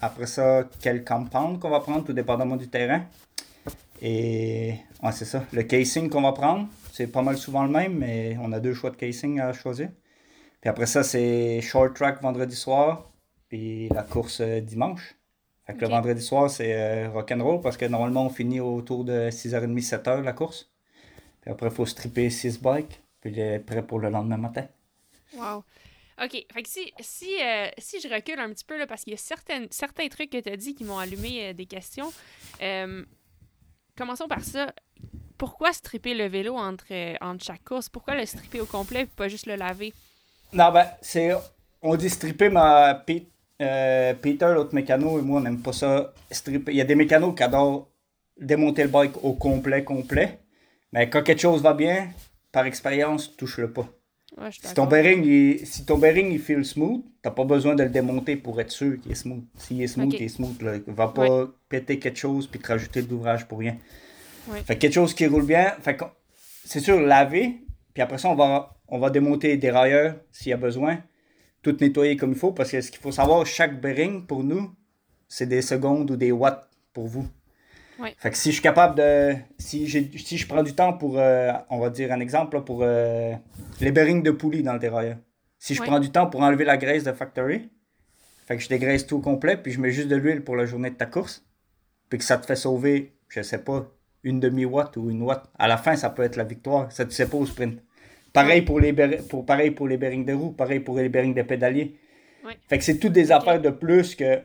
[0.00, 3.04] Après ça, quel compound qu'on va prendre, tout dépendamment du terrain.
[4.00, 4.74] Et
[5.10, 5.42] c'est ça.
[5.52, 8.72] Le casing qu'on va prendre, c'est pas mal souvent le même, mais on a deux
[8.72, 9.90] choix de casing à choisir.
[10.60, 13.12] Puis après ça, c'est short track vendredi soir,
[13.48, 15.14] puis la course euh, dimanche.
[15.66, 19.28] Fait que le vendredi soir, c'est euh, rock'n'roll parce que normalement, on finit autour de
[19.30, 20.70] 6h30, 7h la course.
[21.42, 24.66] Puis après, il faut stripper 6 bikes, puis il est prêt pour le lendemain matin.
[25.34, 25.64] Wow.
[26.22, 26.46] OK.
[26.52, 29.14] Fait que si, si, euh, si je recule un petit peu, là, parce qu'il y
[29.14, 32.10] a certaines, certains trucs que tu as dit qui m'ont allumé euh, des questions.
[32.62, 33.04] Euh,
[33.96, 34.72] commençons par ça.
[35.38, 37.88] Pourquoi stripper le vélo entre, euh, entre chaque course?
[37.88, 39.92] Pourquoi le stripper au complet et pas juste le laver?
[40.52, 41.30] Non, ben, c'est.
[41.82, 43.28] On dit stripper, mais Pete-
[43.60, 46.12] euh, Peter, l'autre mécano, et moi, on n'aime pas ça.
[46.30, 46.72] Stripper.
[46.72, 47.88] Il y a des mécanos qui adorent
[48.40, 50.38] démonter le bike au complet, complet.
[50.92, 52.08] Mais quand quelque chose va bien,
[52.52, 53.86] par expérience, touche-le pas.
[54.38, 57.82] Ouais, Si ton bearing, il, si ton bearing, il feel smooth, t'as pas besoin de
[57.84, 59.44] le démonter pour être sûr qu'il est smooth.
[59.56, 60.60] S'il est smooth, il est smooth.
[60.62, 60.76] Là.
[60.86, 63.76] Il va pas péter quelque chose puis te rajouter de l'ouvrage pour rien.
[64.48, 64.62] Ouais.
[64.62, 65.74] Fait que quelque chose qui roule bien.
[65.80, 66.04] Fait que
[66.64, 67.60] c'est sûr, laver.
[67.94, 70.98] Puis après ça, on va, on va démonter les dérailleurs s'il y a besoin.
[71.62, 72.52] Tout nettoyer comme il faut.
[72.52, 74.74] Parce que ce qu'il faut savoir, chaque bearing, pour nous,
[75.28, 77.26] c'est des secondes ou des watts pour vous.
[78.18, 79.34] Fait que si je suis capable de.
[79.58, 81.18] Si, si je prends du temps pour.
[81.18, 83.32] euh, on va dire un exemple là, pour euh,
[83.80, 85.16] les bearings de poulie dans le dérailleur.
[85.58, 87.70] Si je prends du temps pour enlever la graisse de factory,
[88.46, 90.66] fait que je dégraisse tout au complet, puis je mets juste de l'huile pour la
[90.66, 91.44] journée de ta course,
[92.08, 93.90] puis que ça te fait sauver, je sais pas,
[94.26, 95.44] une demi-watt ou une watt.
[95.56, 96.90] À la fin, ça peut être la victoire.
[96.90, 97.78] Ça, tu sais pas au sprint.
[98.32, 101.42] Pareil pour les, pour, pareil pour les bearings de roue, pareil pour les bearings de
[101.42, 101.96] pédalier.
[102.44, 102.58] Ouais.
[102.68, 104.40] Fait que c'est toutes des affaires de plus que.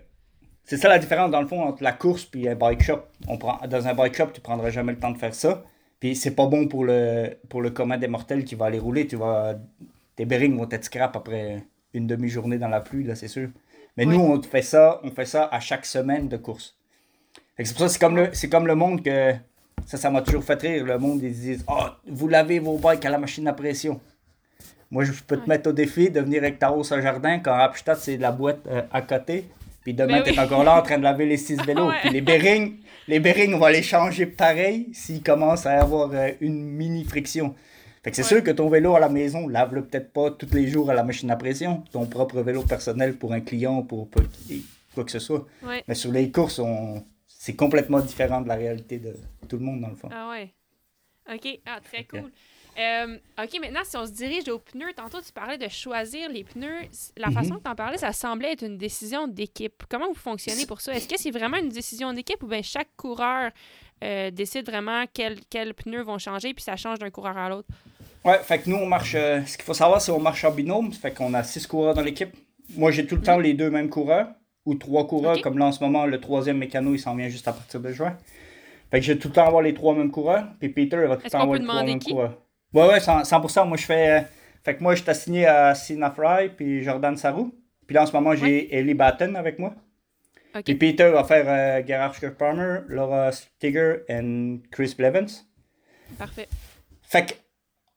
[0.64, 3.02] C'est ça la différence dans le fond entre la course et un bike shop.
[3.28, 5.64] On prend, dans un bike shop, tu prendras jamais le temps de faire ça.
[6.00, 9.08] Puis c'est pas bon pour le, pour le commun des mortels qui va aller rouler.
[9.08, 9.56] Tu vas,
[10.16, 11.64] tes bearings vont être scrap après
[11.94, 13.50] une demi-journée dans la pluie, là, c'est sûr.
[13.98, 16.78] Mais nous, on fait ça, on fait ça à chaque semaine de course.
[17.58, 19.34] C'est pour ça c'est comme le, c'est comme le monde que.
[19.86, 20.86] Ça, ça m'a toujours fait rire.
[20.86, 24.00] Le monde, ils disent Ah, vous lavez vos bikes à la machine à pression.
[24.90, 25.48] Moi, je peux te Ouais.
[25.48, 28.32] mettre au défi de venir avec ta hausse au jardin quand Rapstadt, c'est de la
[28.32, 29.46] boîte euh, à côté.
[29.84, 30.40] Puis demain, Ben t'es oui.
[30.40, 31.88] encore là en train de laver les six vélos.
[31.88, 31.96] Ouais.
[32.02, 32.76] Puis les bearings,
[33.08, 37.56] les bearings, on va les changer pareil s'ils commencent à avoir euh, une mini friction.
[38.04, 38.28] Fait que c'est Ouais.
[38.28, 41.04] sûr que ton vélo à la maison, lave-le peut-être pas tous les jours à la
[41.04, 41.84] machine à pression.
[41.92, 44.24] Ton propre vélo personnel pour un client, pour pour
[44.94, 45.48] quoi que ce soit.
[45.88, 47.04] Mais sur les courses, on...
[47.44, 49.16] c'est complètement différent de la réalité de
[49.50, 50.10] tout le monde, dans le fond.
[50.12, 50.54] Ah ouais.
[51.34, 51.60] OK.
[51.66, 52.32] Ah, très cool.
[52.78, 56.44] Euh, OK, maintenant, si on se dirige aux pneus, tantôt, tu parlais de choisir les
[56.44, 56.82] pneus.
[57.18, 57.34] La Mhm.
[57.34, 59.82] façon que tu en parlais, ça semblait être une décision d'équipe.
[59.90, 60.94] Comment vous fonctionnez pour ça?
[60.94, 63.50] Est-ce que c'est vraiment une décision d'équipe ou bien chaque coureur
[64.04, 67.70] euh, décide vraiment quels pneus vont changer puis ça change d'un coureur à l'autre?
[68.24, 69.16] Ouais, fait que nous, on marche.
[69.16, 70.94] euh, ce qu'il faut savoir, c'est qu'on marche en binôme.
[70.94, 72.36] Fait qu'on a six coureurs dans l'équipe.
[72.76, 74.28] Moi, j'ai tout le temps les deux mêmes coureurs.
[74.66, 77.48] Ou trois coureurs, comme là en ce moment, le troisième mécano, il s'en vient juste
[77.48, 78.16] à partir de juin.
[78.92, 80.46] Fait que j'ai tout le temps avoir les trois mêmes coureurs.
[80.60, 82.12] Puis Peter, il va tout le temps avoir les trois mêmes qui?
[82.12, 82.38] coureurs.
[82.74, 83.24] Ouais, ouais, 100%.
[83.28, 83.68] 100%.
[83.68, 84.20] Moi, je fais.
[84.20, 84.22] euh,
[84.64, 87.54] fait que moi, je suis assigné à Sina Fry puis Jordan Sarou.
[87.88, 89.74] Puis là, en ce moment, j'ai Ellie Batten avec moi.
[90.66, 95.26] Puis Peter va faire euh, Gerhard Palmer, Laura Stigger et Chris Blevins.
[96.18, 96.48] Parfait.
[97.02, 97.34] Fait que,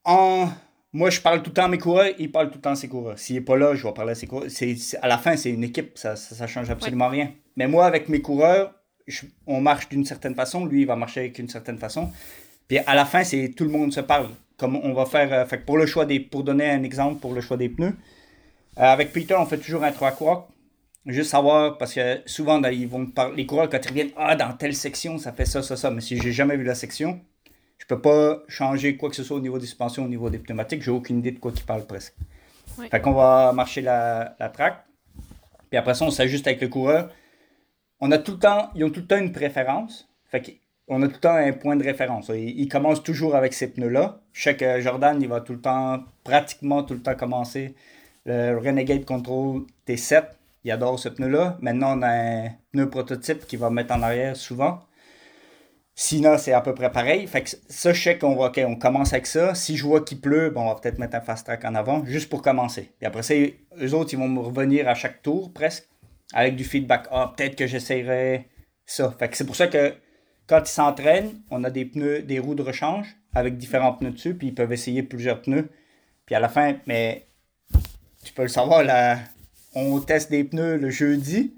[0.04, 0.48] en...
[0.94, 2.76] moi, je parle tout le temps à mes coureurs, il parle tout le temps à
[2.76, 3.18] ses coureurs.
[3.18, 4.46] S'il n'est pas là, je vais parler à ses coureurs.
[4.48, 7.32] C'est, à la fin, c'est une équipe, ça, ça, ça change absolument rien.
[7.56, 8.72] Mais moi, avec mes coureurs,
[9.06, 12.10] je- on marche d'une certaine façon, lui, il va marcher avec une certaine façon.
[12.68, 14.28] Puis à la fin, c'est tout le monde se parle.
[14.56, 17.34] Comme on va faire, euh, fait pour le choix des, pour donner un exemple pour
[17.34, 17.88] le choix des pneus,
[18.78, 20.48] euh, avec Peter, on fait toujours un 3 quarts.
[21.06, 24.52] Juste savoir, parce que souvent, ils vont parler, les coureurs, quand ils reviennent, ah, dans
[24.54, 25.90] telle section, ça fait ça, ça, ça.
[25.90, 27.20] Mais si j'ai jamais vu la section,
[27.78, 30.38] je peux pas changer quoi que ce soit au niveau des suspensions, au niveau des
[30.38, 30.82] pneumatiques.
[30.82, 32.14] J'ai aucune idée de quoi ils parlent presque.
[32.78, 32.88] Ouais.
[32.88, 34.84] Fait qu'on va marcher la, la track.
[35.70, 37.10] Puis après ça, on s'ajuste avec le coureur.
[38.00, 40.08] On a tout le temps, ils ont tout le temps une préférence.
[40.26, 40.58] Fait
[40.88, 42.30] qu'on a tout le temps un point de référence.
[42.30, 44.20] Ils, ils commencent toujours avec ces pneus-là.
[44.32, 47.74] Je sais que Jordan, il va tout le temps, pratiquement tout le temps commencer
[48.24, 50.24] le Renegade Control T7.
[50.64, 51.58] Il adore ce pneu-là.
[51.60, 54.80] Maintenant, on a un pneu prototype qui va mettre en arrière souvent.
[55.96, 57.26] Sina, c'est à peu près pareil.
[57.26, 59.54] Fait que ça, je sais qu'on va, ok, on commence avec ça.
[59.54, 62.28] Si je vois qu'il pleut, on va peut-être mettre un fast track en avant, juste
[62.28, 62.92] pour commencer.
[62.98, 65.88] Puis après ça, eux autres, ils vont me revenir à chaque tour, presque,
[66.32, 67.06] avec du feedback.
[67.10, 68.48] Ah, peut-être que j'essayerai
[68.86, 69.14] ça.
[69.18, 69.94] Fait que c'est pour ça que
[70.46, 74.34] quand ils s'entraînent, on a des pneus, des roues de rechange avec différents pneus dessus,
[74.34, 75.70] puis ils peuvent essayer plusieurs pneus.
[76.26, 77.26] Puis à la fin, mais
[78.24, 78.84] tu peux le savoir,
[79.74, 81.54] on teste des pneus le jeudi,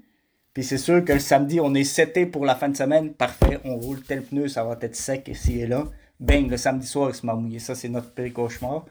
[0.57, 3.13] puis c'est sûr que le samedi, on est seté pour la fin de semaine.
[3.13, 5.83] Parfait, on roule tel pneu, ça va être sec ici et là.
[6.19, 7.59] Bang, le samedi soir, il se m'a mouillé.
[7.59, 8.83] Ça, c'est notre pire cauchemar.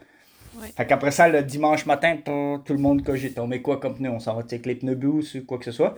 [0.60, 0.68] Ouais.
[0.76, 3.36] Fait qu'après ça, le dimanche matin, tout le monde cogite.
[3.40, 4.10] On met quoi comme pneu?
[4.10, 5.96] On s'en va avec les pneus boost ou quoi que ce soit.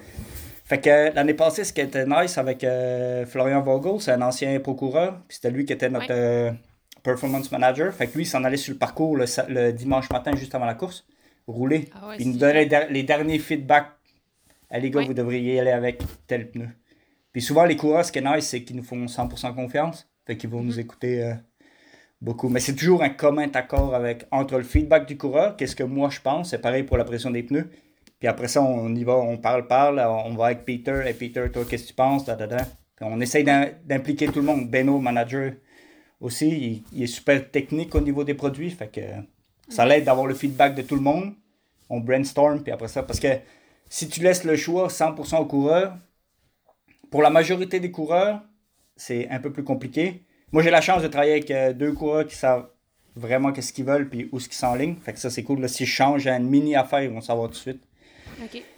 [0.64, 4.22] Fait que euh, l'année passée, ce qui était nice avec euh, Florian Vogel, c'est un
[4.22, 5.20] ancien procureur.
[5.28, 6.14] Puis c'était lui qui était notre Ouais.
[6.18, 6.50] euh,
[7.02, 7.92] performance manager.
[7.92, 10.72] Fait que lui, il s'en allait sur le parcours le, dimanche matin, juste avant la
[10.72, 11.06] course,
[11.46, 11.90] rouler.
[11.94, 13.97] Ah ouais, il nous donnait les derniers feedbacks.
[14.70, 16.68] Les gars, vous devriez y aller avec tel pneu.
[17.32, 20.08] Puis souvent, les coureurs, ce qui est nice, c'est qu'ils nous font 100% confiance.
[20.26, 20.66] Fait qu'ils vont Mhm.
[20.66, 21.34] nous écouter euh,
[22.20, 22.48] beaucoup.
[22.48, 26.10] Mais c'est toujours un commun accord avec, entre le feedback du coureur, qu'est-ce que moi
[26.10, 27.70] je pense, c'est pareil pour la pression des pneus.
[28.18, 31.02] Puis après ça, on y va, on parle, parle, on va avec Peter.
[31.06, 32.24] Et Peter, toi, qu'est-ce que tu penses?
[32.24, 32.56] Da, da, da.
[32.96, 34.68] Puis on essaye d'im- d'impliquer tout le monde.
[34.68, 35.52] Beno, manager,
[36.20, 38.70] aussi, il, il est super technique au niveau des produits.
[38.70, 39.00] Fait que
[39.68, 41.32] ça l'aide d'avoir le feedback de tout le monde.
[41.88, 43.28] On brainstorm, puis après ça, parce que
[43.88, 45.96] si tu laisses le choix 100% au coureur,
[47.10, 48.42] pour la majorité des coureurs,
[48.96, 50.22] c'est un peu plus compliqué.
[50.52, 52.68] Moi, j'ai la chance de travailler avec euh, deux coureurs qui savent
[53.16, 54.96] vraiment qu'est-ce qu'ils veulent puis où ce qu'ils s'enlignent.
[54.96, 55.60] Fait que ça, c'est cool.
[55.60, 57.82] Là, si je change à une mini affaire, ils vont savoir tout de suite.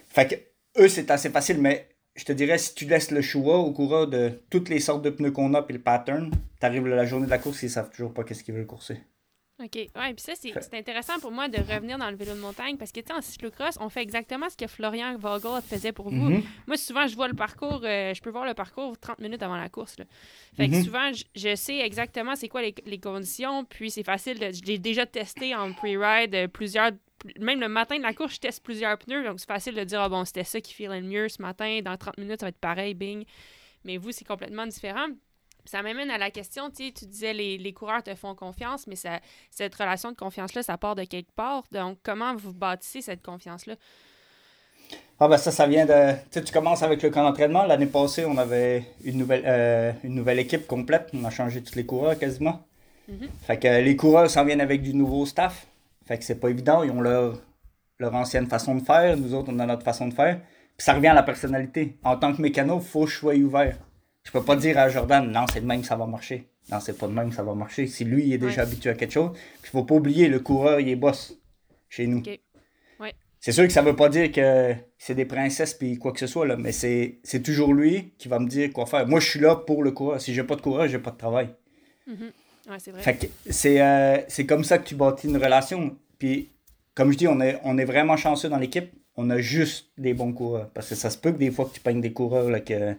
[0.08, 3.58] Fait que eux, c'est assez facile, mais je te dirais, si tu laisses le choix
[3.58, 7.04] aux coureurs de toutes les sortes de pneus qu'on a puis le pattern, t'arrives la
[7.04, 8.98] journée de la course, ils savent toujours pas qu'est-ce qu'ils veulent courser.
[9.62, 9.74] OK.
[9.74, 12.92] Ouais, puis ça, c'est intéressant pour moi de revenir dans le vélo de montagne parce
[12.92, 16.30] que, tu sais, en cyclocross, on fait exactement ce que Florian Vogel faisait pour vous.
[16.30, 16.42] Mhm.
[16.66, 19.56] Moi, souvent, je vois le parcours, euh, je peux voir le parcours 30 minutes avant
[19.56, 19.98] la course.
[19.98, 20.04] là.
[20.56, 20.84] Fait que Mhm.
[20.84, 24.38] souvent, je, sais exactement c'est quoi les, les conditions, puis c'est facile.
[24.38, 26.90] De, je l'ai déjà testé en pre-ride euh, plusieurs.
[27.38, 30.00] Même le matin de la course, je teste plusieurs pneus, donc c'est facile de dire,
[30.00, 32.48] ah bon, c'était ça qui filait le mieux ce matin, dans 30 minutes, ça va
[32.48, 33.24] être pareil, bing.
[33.84, 35.06] Mais vous, c'est complètement différent.
[35.70, 38.96] Ça m'amène à la question, tu tu disais les, les coureurs te font confiance, mais
[38.96, 39.20] ça,
[39.52, 41.62] cette relation de confiance-là, ça part de quelque part.
[41.70, 43.76] Donc, comment vous bâtissez cette confiance-là?
[45.20, 46.12] Ah ben ça, ça vient de...
[46.12, 47.62] Tu sais, tu commences avec le camp d'entraînement.
[47.66, 51.10] L'année passée, on avait une nouvelle, euh, une nouvelle équipe complète.
[51.14, 52.66] On a changé tous les coureurs quasiment.
[53.06, 53.28] Mhm.
[53.46, 55.68] Fait que les coureurs s'en viennent avec du nouveau staff.
[56.04, 56.82] Fait que c'est pas évident.
[56.82, 57.38] Ils ont leur,
[58.00, 59.16] leur ancienne façon de faire.
[59.16, 60.40] Nous autres, on a notre façon de faire.
[60.76, 61.96] Puis ça revient à la personnalité.
[62.02, 63.76] En tant que mécano, il faut que je sois ouvert.
[64.32, 66.46] Je peux pas dire à Jordan, non, c'est de même que ça va marcher.
[66.70, 67.88] Non, c'est pas de même que ça va marcher.
[67.88, 68.68] Si lui, il est déjà Ouais.
[68.68, 69.36] habitué à quelque chose.
[69.60, 71.36] Puis faut pas oublier, le coureur, il est boss
[71.88, 72.22] chez nous.
[73.40, 76.28] C'est sûr que ça veut pas dire que c'est des princesses puis quoi que ce
[76.28, 79.04] soit, là, mais c'est, toujours lui qui va me dire quoi faire.
[79.08, 80.20] Moi, je suis là pour le coureur.
[80.20, 81.48] Si j'ai pas de coureur, j'ai pas de travail.
[82.06, 82.30] Mhm.
[82.70, 83.18] Ouais, c'est vrai.
[83.80, 85.96] Euh, c'est comme ça que tu bâtis une relation.
[86.18, 86.50] Puis,
[86.94, 88.92] comme je dis, on est, on est vraiment chanceux dans l'équipe.
[89.16, 90.70] On a juste des bons coureurs.
[90.72, 92.94] Parce que ça se peut que des fois que tu peignes des coureurs là, que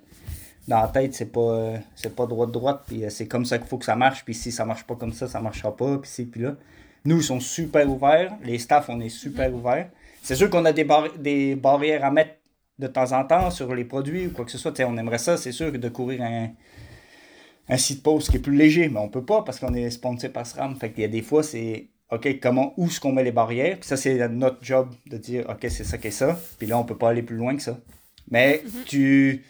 [0.67, 2.84] dans la tête, c'est pas, euh, c'est pas droite-droite.
[2.88, 4.24] Puis euh, c'est comme ça qu'il faut que ça marche.
[4.26, 5.97] Puis si ça marche pas comme ça, ça marchera pas.
[5.97, 6.56] Puis ci, puis là.
[7.04, 8.38] Nous, ils sont super ouverts.
[8.43, 9.89] Les staffs, on est super ouverts.
[10.21, 12.36] C'est sûr qu'on a des, bar- des barrières à mettre
[12.78, 14.80] de temps en temps sur les produits ou quoi que ce soit.
[14.82, 16.50] On aimerait ça, c'est sûr, que de courir un,
[17.69, 20.32] un site post qui est plus léger, mais on peut pas parce qu'on est sponsor
[20.32, 20.76] par SRAM.
[20.76, 23.78] Fait qu'il y a des fois, c'est OK, comment, où est-ce qu'on met les barrières?
[23.80, 26.39] Puis ça, c'est notre job de dire OK, c'est ça qu'est ça.
[26.60, 27.80] Puis là, on peut pas aller plus loin que ça.
[28.30, 29.43] Mais tu,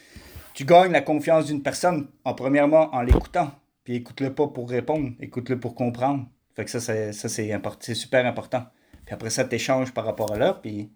[0.54, 3.52] tu gagnes la confiance d'une personne, en premièrement, en l'écoutant.
[3.84, 6.26] Puis écoute-le pas pour répondre, écoute-le pour comprendre.
[6.56, 8.64] Fait que ça, c'est, ça, c'est, import- super important.
[9.06, 10.60] Puis après ça, tu échanges par rapport à là.
[10.62, 10.92] Puis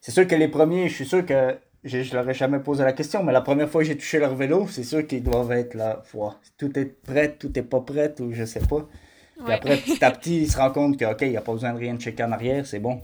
[0.00, 2.92] c'est sûr que les premiers, je suis sûr que je, leur ai jamais posé la
[2.92, 5.74] question, mais la première fois que j'ai touché leur vélo, c'est sûr qu'ils doivent être
[5.74, 6.02] là.
[6.58, 8.86] Tout est prêt, tout est pas prêt, ou je sais pas.
[9.36, 9.54] Puis Ouais.
[9.54, 11.72] après, petit à petit, ils se rendent compte que, OK, il n'y a pas besoin
[11.72, 13.00] de rien de checker en arrière, c'est bon.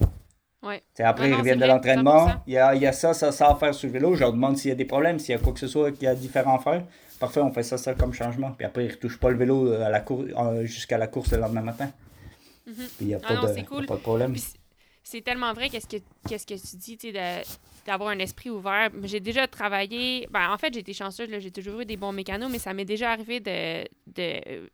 [0.63, 0.83] Ouais.
[0.99, 2.27] Après, ils reviennent de l'entraînement.
[2.29, 2.41] 100%.
[2.49, 4.15] Il y a, il y a ça, ça, ça à faire sur le vélo.
[4.15, 5.93] Je leur demande s'il y a des problèmes, s'il y a quoi que ce soit
[5.93, 6.85] qu'il y a différent à faire.
[7.21, 8.51] Parfait, on fait ça, ça comme changement.
[8.53, 11.33] Puis après, ils ne retouchent pas le vélo à la cour- euh, jusqu'à la course
[11.33, 11.91] le lendemain matin.
[12.67, 12.75] Mhm.
[12.75, 13.87] Puis il n'y a, Ah a cool.
[13.87, 14.35] pas de problème.
[15.05, 15.97] C'est- tellement vrai qu'est-ce que
[16.29, 17.43] qu'est-ce que tu dis, tu sais,
[17.87, 18.91] d'avoir un esprit ouvert.
[19.05, 22.51] J'ai déjà travaillé, ben en fait, j'ai été chanceuse, j'ai toujours eu des bons mécanos,
[22.53, 24.67] mais ça m'est déjà arrivé de, de euh,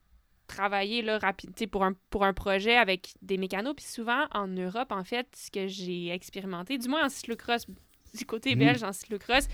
[0.55, 3.75] travailler là rapide, pour un pour un projet avec des mécanos.
[3.77, 7.67] Puis souvent en Europe, en fait, ce que j'ai expérimenté, du moins en cyclocross,
[8.15, 8.59] du côté Mhm.
[8.61, 9.49] belge en cyclocross,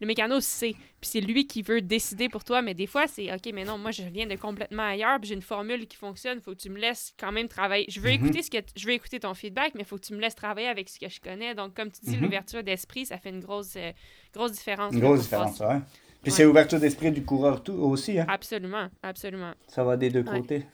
[0.00, 0.74] le mécano sait.
[1.00, 2.60] Puis c'est lui qui veut décider pour toi.
[2.60, 5.18] Mais des fois, c'est OK, mais non, moi, je viens de complètement ailleurs.
[5.18, 6.38] Puis j'ai une formule qui fonctionne.
[6.40, 7.86] faut que tu me laisses quand même travailler.
[7.88, 8.14] Je veux, Mhm.
[8.16, 10.34] écouter, ce que je veux écouter ton feedback, mais il faut que tu me laisses
[10.34, 11.54] travailler avec ce que je connais.
[11.54, 12.22] Donc, comme tu dis, Mhm.
[12.22, 13.90] l'ouverture d'esprit, ça fait une grosse, euh,
[14.34, 14.92] grosse différence.
[14.92, 15.80] Une grosse différence, ouais.
[16.26, 16.38] Puis Ouais.
[16.38, 18.18] c'est ouverture d'esprit du coureur tout aussi.
[18.18, 18.26] Hein.
[18.28, 19.52] Absolument, absolument.
[19.68, 20.40] Ça va des deux Ouais.
[20.40, 20.66] côtés.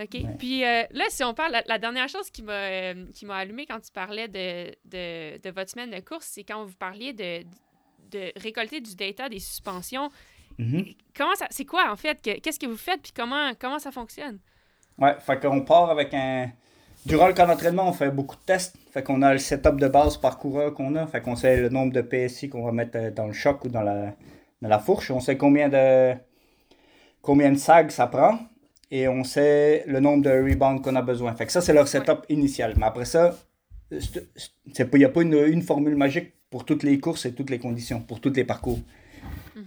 [0.00, 0.16] OK.
[0.38, 3.80] Puis euh, là, si on parle, la, la dernière chose qui m'a euh, allumé quand
[3.80, 7.42] tu parlais de, de, de votre semaine de course, c'est quand vous parliez de,
[8.10, 10.10] de récolter du data des suspensions.
[10.58, 10.86] Mhm.
[11.14, 12.22] comment ça, c'est quoi en fait?
[12.22, 14.38] que- Qu'est-ce que vous faites puis comment, comment ça fonctionne?
[14.96, 16.50] Ouais, fait qu'on part avec un.
[17.04, 18.74] Durant le camp d'entraînement, on fait beaucoup de tests.
[18.90, 21.06] Fait qu'on a le setup de base par coureur qu'on a.
[21.06, 23.68] Fait qu'on sait le nombre de PSI qu'on va mettre euh, dans le choc ou
[23.68, 24.14] dans la,
[24.66, 25.10] la fourche.
[25.10, 26.14] On sait combien de
[27.22, 28.38] combien de sags ça prend.
[28.90, 31.34] Et on sait le nombre de rebounds qu'on a besoin.
[31.34, 32.74] Fait que ça, c'est leur setup initial.
[32.76, 33.36] Mais après ça,
[33.90, 33.98] il
[34.94, 38.00] n'y a pas une, une formule magique pour toutes les courses et toutes les conditions,
[38.00, 38.78] pour tous les parcours.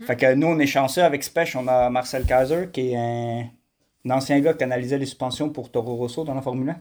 [0.06, 1.56] Fait que nous, on est chanceux avec Spech.
[1.58, 3.44] On a Marcel Kaiser, qui est un,
[4.06, 6.78] un ancien gars qui analysait les suspensions pour Toro Rosso dans la Formule 1.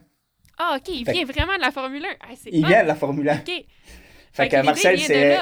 [0.59, 2.07] Ah, ok, il Fait- vient vraiment de la Formule 1.
[2.21, 3.35] Ah, Il vient de la Formule 1.
[3.37, 3.45] Ok.
[3.47, 3.65] Fait,
[4.31, 5.37] Fait que Marcel, c'est.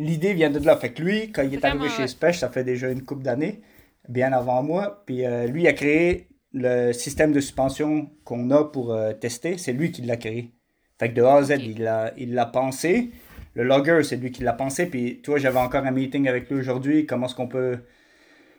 [0.00, 0.76] L'idée vient de là.
[0.76, 2.06] Fait que lui, quand il est Vraiment, arrivé chez.
[2.08, 3.60] Spech, ça fait déjà une couple d'années,
[4.08, 5.02] bien avant moi.
[5.06, 9.58] Puis euh, lui a créé le système de suspension qu'on a pour euh, tester.
[9.58, 10.52] C'est lui qui l'a créé.
[10.98, 13.10] Fait que de A à Z, il l'a il pensé.
[13.54, 14.86] Le logger, c'est lui qui l'a pensé.
[14.86, 17.06] Puis toi, j'avais encore un meeting avec lui aujourd'hui.
[17.06, 17.78] Comment est-ce qu'on peut.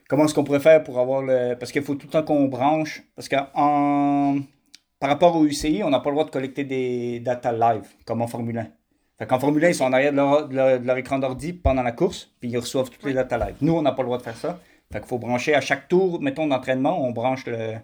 [0.08, 1.56] Comment est-ce qu'on pourrait faire pour avoir le.
[1.60, 3.04] Parce qu'il faut tout le temps qu'on branche.
[3.16, 4.42] Parce que en...
[5.00, 8.22] par rapport au UCI, on n'a pas le droit de collecter des data live, comme
[8.22, 8.68] en Formule 1.
[9.22, 11.20] Fait qu'en Formule 1, ils sont en arrière de leur, de leur- de leur écran
[11.20, 13.54] d'ordi pendant la course, puis ils reçoivent toutes les data live.
[13.62, 14.60] Nous, on n'a pas le droit de faire ça.
[14.92, 17.76] Fait qu'il faut brancher à chaque tour, mettons, d'entraînement, on branche le-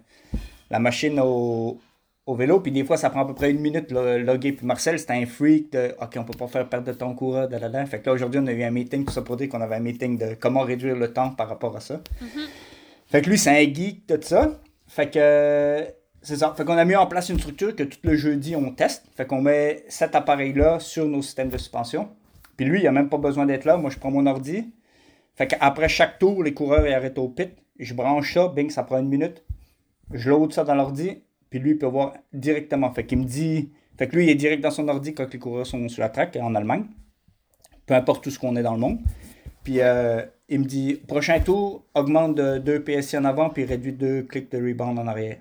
[0.72, 1.80] la machine au,
[2.26, 4.52] au vélo, puis des fois, ça prend à peu près une minute le loguer.
[4.54, 7.60] Puis Marcel, c'était un freak de OK, on peut pas faire perdre de coureur, da,
[7.60, 7.86] da, da.
[7.86, 9.76] Fait que là, aujourd'hui, on a eu un meeting pour ça pour dire qu'on avait
[9.76, 12.02] un meeting de comment réduire le temps par rapport à ça.
[13.06, 14.60] Fait que lui, c'est un geek de ça.
[14.88, 15.86] Fait que
[16.28, 16.54] c'est ça.
[16.58, 19.06] Fait qu'on a mis en place une structure que tout le jeudi, on teste.
[19.16, 22.10] Fait qu'on met cet appareil-là sur nos systèmes de suspension.
[22.58, 23.78] Puis lui, il a même pas besoin d'être là.
[23.78, 24.74] Moi, je prends mon ordi.
[25.36, 27.52] Fait qu'après chaque tour, les coureurs ils arrêtent au pit.
[27.80, 29.42] Je branche ça, bing, ça prend une minute.
[30.12, 31.24] Je load ça dans l'ordi.
[31.50, 32.92] Puis lui, il peut voir directement.
[32.92, 33.72] Fait qu'il me dit.
[33.98, 36.10] Fait que lui, il est direct dans son ordi quand les coureurs sont sur la
[36.10, 36.88] track en Allemagne.
[37.86, 39.00] Peu importe tout ce qu'on est dans le monde.
[39.64, 43.94] Puis euh, il me dit prochain tour, augmente de 2 PSI en avant, puis réduit
[43.94, 45.38] 2 clics de rebound en arrière.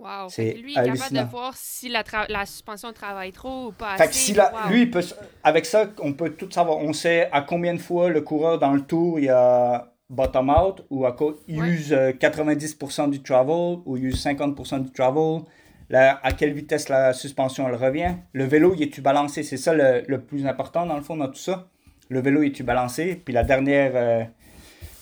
[0.00, 0.28] Wow.
[0.28, 2.02] C'est lui, est capable de voir si la,
[2.46, 4.18] suspension travaille trop ou pas Fait que assez.
[4.18, 4.70] si la- Wow.
[4.72, 5.02] lui, il peut,
[5.44, 6.78] avec ça, on peut tout savoir.
[6.78, 10.84] On sait à combien de fois le coureur dans le tour, il a bottom out,
[10.90, 11.68] ou à co- il Ouais.
[11.68, 15.42] use euh, 90% du travel, ou il use 50% du travel.
[15.92, 18.14] À quelle vitesse la suspension elle revient.
[18.32, 19.42] Le vélo, il est-tu balancé?
[19.42, 21.66] C'est ça le, le plus important dans le fond dans tout ça.
[22.08, 23.16] Le vélo, il est-tu balancé?
[23.24, 24.22] Puis la dernière, euh,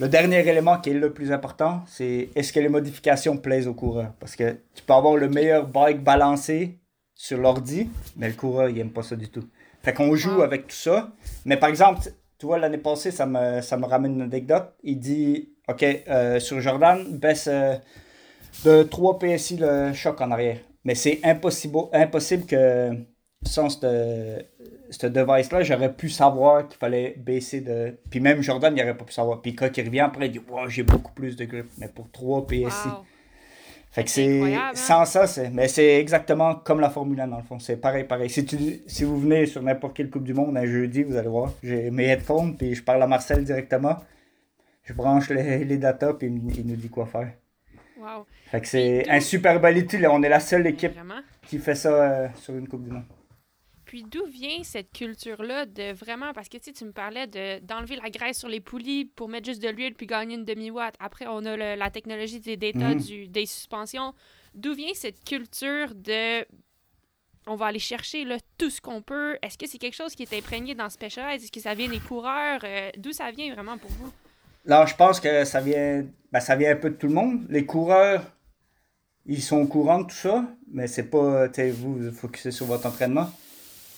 [0.01, 3.75] le dernier élément qui est le plus important, c'est est-ce que les modifications plaisent au
[3.75, 4.13] coureur?
[4.21, 6.79] Parce que tu peux avoir le meilleur bike balancé
[7.15, 9.45] sur l'ordi, mais le coureur, il n'aime pas ça du tout.
[9.83, 10.43] Fait qu'on joue Wow.
[10.43, 11.11] avec tout ça.
[11.45, 12.01] Mais par exemple,
[12.39, 14.73] tu vois, l'année passée, ça me, ça me ramène une anecdote.
[14.85, 17.75] Il dit, OK, euh, sur Jordan, baisse euh,
[18.65, 20.59] de 3 PSI le choc en arrière.
[20.85, 22.91] Mais c'est impossible, impossible que
[23.49, 24.45] sans ce
[24.91, 27.99] ce device-là, j'aurais pu savoir qu'il fallait baisser de.
[28.11, 29.41] Puis même Jordan, il n'aurait pas pu savoir.
[29.41, 31.67] Puis quand il revient après, il dit Wow, j'ai beaucoup plus de grip.
[31.79, 32.59] Mais pour 3 PSI.
[32.59, 33.05] Wow.
[33.91, 34.71] Fait que C'est hein?
[34.75, 35.51] Sans ça, c'est.
[35.51, 37.59] Mais c'est exactement comme la Formule 1 dans le fond.
[37.59, 38.31] C'est pareil, pareil.
[38.31, 38.57] Si, tu...
[38.87, 41.53] si vous venez sur n'importe quelle Coupe du Monde un jeudi, vous allez voir.
[41.63, 43.97] J'ai mes headphones, puis je parle à Marcel directement.
[44.85, 47.33] Je branche les, les datas, puis il, nous dit quoi faire.
[47.99, 48.25] Wow.
[48.51, 49.87] Fait que c'est un super bel.
[50.11, 50.99] On est la seule équipe
[51.47, 53.05] qui fait ça euh, sur une Coupe du Monde.
[53.89, 57.59] Puis d'où vient cette culture-là de vraiment, parce que tu sais, tu me parlais de,
[57.65, 60.95] d'enlever la graisse sur les poulies pour mettre juste de l'huile puis gagner une demi-watt.
[61.01, 63.01] Après, on a le- la technologie des data, Mhm.
[63.01, 64.13] du, des suspensions.
[64.55, 66.45] D'où vient cette culture de
[67.47, 69.39] on va aller chercher là, tout ce qu'on peut?
[69.41, 71.43] Est-ce que c'est quelque chose qui est imprégné dans Specialized?
[71.45, 72.61] Est-ce que ça vient des coureurs?
[72.65, 74.13] Euh, d'où ça vient vraiment pour vous?
[74.67, 77.47] Là, je pense que ça vient, ben, ça vient un peu de tout le monde.
[77.49, 78.23] Les coureurs,
[79.25, 82.85] ils sont au courant de tout ça, mais c'est pas, vous, vous focussez sur votre
[82.87, 83.31] entraînement.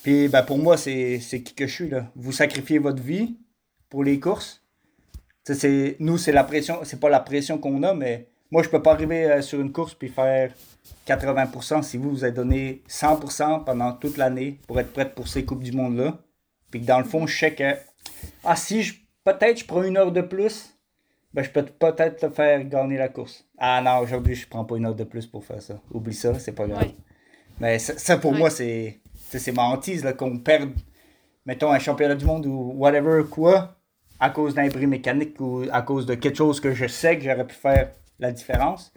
[0.02, 2.10] Puis, ben, pour moi, c'est qui que je suis, là.
[2.16, 3.38] Vous sacrifiez votre vie
[3.88, 4.64] pour les courses.
[5.44, 8.82] C'est- nous, c'est la pression, c'est pas la pression qu'on a, mais moi, je peux
[8.82, 10.52] pas arriver euh, sur une course puis faire
[11.06, 15.44] 80% si vous, vous avez donné 100% pendant toute l'année pour être prête pour ces
[15.44, 16.18] Coupes du Monde-là.
[16.70, 17.72] Puis que dans le fond, je sais que,
[18.44, 20.72] ah, si je, peut-être je prends une heure de plus,
[21.34, 23.44] ben, je peux peut-être te faire gagner la course.
[23.58, 25.80] Ah non, aujourd'hui, je prends pas une heure de plus pour faire ça.
[25.92, 26.82] Oublie ça, c'est pas grave.
[26.82, 26.94] Ouais.
[27.60, 28.38] Mais ça, ça, pour Ouais.
[28.38, 29.00] moi, c'est
[29.38, 30.70] c'est ma hantise qu'on perde,
[31.46, 33.76] mettons, un championnat du monde ou whatever, quoi,
[34.18, 37.24] à cause d'un bris mécanique ou à cause de quelque chose que je sais que
[37.24, 38.92] j'aurais pu faire la différence.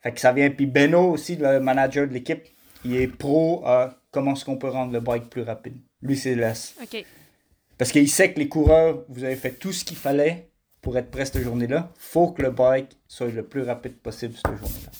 [0.00, 0.50] Fait que ça vient.
[0.50, 2.44] Puis Beno aussi, le manager de l'équipe,
[2.84, 5.78] il est pro à comment est-ce qu'on peut rendre le bike plus rapide.
[6.02, 7.04] Lui, c'est le, OK.
[7.76, 10.50] parce qu'il sait que les coureurs, vous avez fait tout ce qu'il fallait
[10.80, 11.90] pour être prêt cette journée-là.
[11.98, 14.90] faut que le bike soit le plus rapide possible cette journée-là.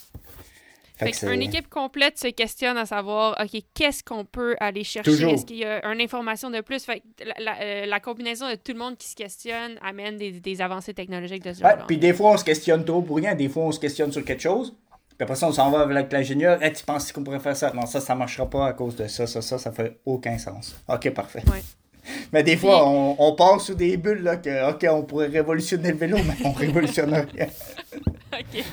[0.98, 5.10] Fait, une équipe complète se questionne à savoir, OK, qu'est-ce qu'on peut aller chercher?
[5.10, 5.32] Toujours.
[5.34, 6.82] Est-ce qu'il y a une information de plus?
[6.84, 10.16] Fait que la, la- euh, la combinaison de tout le monde qui se questionne amène
[10.16, 11.84] des, des avancées technologiques de ce Ouais, genre-là.
[11.86, 13.34] puis des fois, on se questionne trop pour rien.
[13.34, 14.74] Des fois, on se questionne sur quelque chose.
[15.18, 16.62] Puis après ça, on s'en va avec l'ingénieur.
[16.62, 17.72] Hey, tu penses qu'on pourrait faire ça?
[17.74, 19.58] Non, ça, ça marchera pas à cause de ça, ça, ça.
[19.58, 20.76] Ça fait aucun sens.
[20.88, 21.42] OK, parfait.
[21.50, 21.62] Ouais.
[22.32, 25.26] Mais des fois, Puis- on, on part sous des bulles, là, que, OK, on pourrait
[25.26, 27.46] révolutionner le vélo, mais on révolutionne rien.
[28.32, 28.64] OK.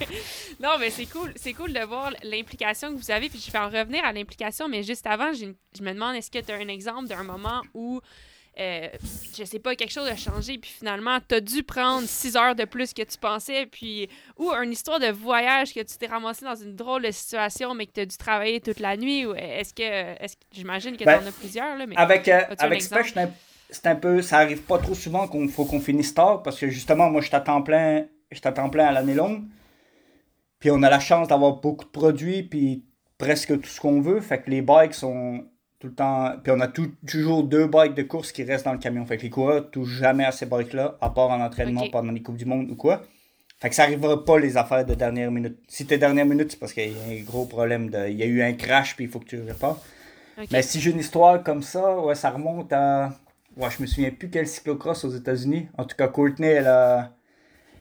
[0.64, 1.34] Non, mais c'est cool.
[1.36, 3.28] C'est cool de voir l'implication que vous avez.
[3.30, 6.32] Puis je vais en revenir à l'implication, mais juste avant, une- je me demande est-ce
[6.32, 8.00] que tu as un exemple d'un moment où,
[8.60, 8.88] euh,
[9.38, 12.56] je sais pas, quelque chose a changé, puis finalement, tu as dû prendre six heures
[12.56, 14.08] de plus que tu pensais, puis.
[14.38, 17.86] Ou une histoire de voyage que tu t'es ramassé dans une drôle de situation, mais
[17.88, 19.26] que tu as dû travailler toute la nuit.
[19.26, 20.16] Ou est-ce que.
[20.54, 21.96] J'imagine que Ben, tu en as plusieurs, là, mais.
[21.98, 22.82] Avec, euh, avec
[23.70, 24.22] c'est un peu.
[24.22, 27.30] Ça arrive pas trop souvent qu'on faut qu'on finisse tard parce que justement, moi, je
[27.30, 29.44] t'attends plein, je t'attends plein à l'année longue.
[30.64, 32.86] Puis on a la chance d'avoir beaucoup de produits, puis
[33.18, 34.22] presque tout ce qu'on veut.
[34.22, 35.44] Fait que les bikes sont
[35.78, 36.32] tout le temps.
[36.42, 39.06] Puis on a tout- toujours deux bikes de course qui restent dans le camion.
[39.06, 42.22] Fait que les coureurs touchent jamais à ces bikes-là, à part en entraînement pendant les
[42.22, 43.02] Coupes du Monde ou quoi.
[43.60, 45.58] Fait que ça arrivera pas les affaires de dernière minute.
[45.68, 47.90] Si t'es dernière minute, c'est parce qu'il y a un gros problème.
[47.90, 48.08] De...
[48.08, 49.82] Il y a eu un crash, puis il faut que tu répares.
[50.50, 53.12] Mais si j'ai une histoire comme ça, ouais, ça remonte à.
[53.58, 55.68] Ouais, je me souviens plus quel cyclocross aux États-Unis.
[55.78, 57.12] En tout cas, Courtney, elle, a...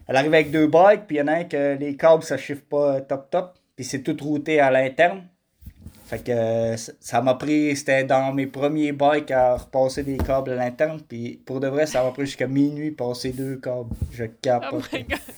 [0.09, 2.36] elle arrive avec deux bikes, puis il y en a un que les câbles, ça
[2.36, 3.55] chiffre pas top top.
[3.76, 5.22] Puis c'est tout routé à l'interne.
[6.07, 10.50] Fait que euh, ça- m'a pris, c'était dans mes premiers bikes à repasser des câbles
[10.50, 11.00] à l'interne.
[11.09, 13.88] Puis pour de vrai, ça m'a pris jusqu'à minuit passer deux câbles.
[14.12, 14.92] Je Oh capote.
[14.92, 15.18] my god.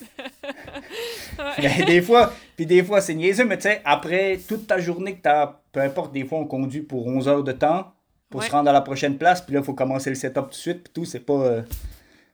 [1.37, 1.69] Ouais.
[1.79, 5.15] Mais des fois, puis des fois, c'est niaiseux, mais tu sais, après toute ta journée
[5.15, 7.91] que t'as, peu importe, des fois, on conduit pour 11 heures de temps
[8.29, 8.47] pour Ouais.
[8.47, 10.53] se rendre à la prochaine place, puis là, il faut commencer le setup tout de
[10.53, 11.33] suite, puis tout, c'est pas.
[11.33, 11.61] euh,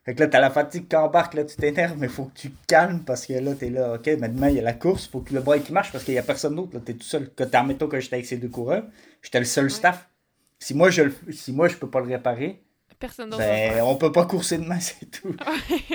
[0.04, 2.52] Fait que là, t'as la fatigue qui embarque, là, tu t'énerves, mais faut que tu
[2.68, 5.20] calmes parce que là, t'es là, ok, mais demain, il y a la course, faut
[5.20, 7.30] que le il marche parce qu'il y a personne d'autre, là, t'es tout seul.
[7.34, 8.84] Que t'as, mettons que j'étais avec ces deux coureurs,
[9.22, 10.10] j'étais le seul staff.
[10.58, 12.64] Si moi, je le, si moi, je peux pas le réparer,
[13.02, 15.36] Personne ben, on peut pas courser demain, c'est tout.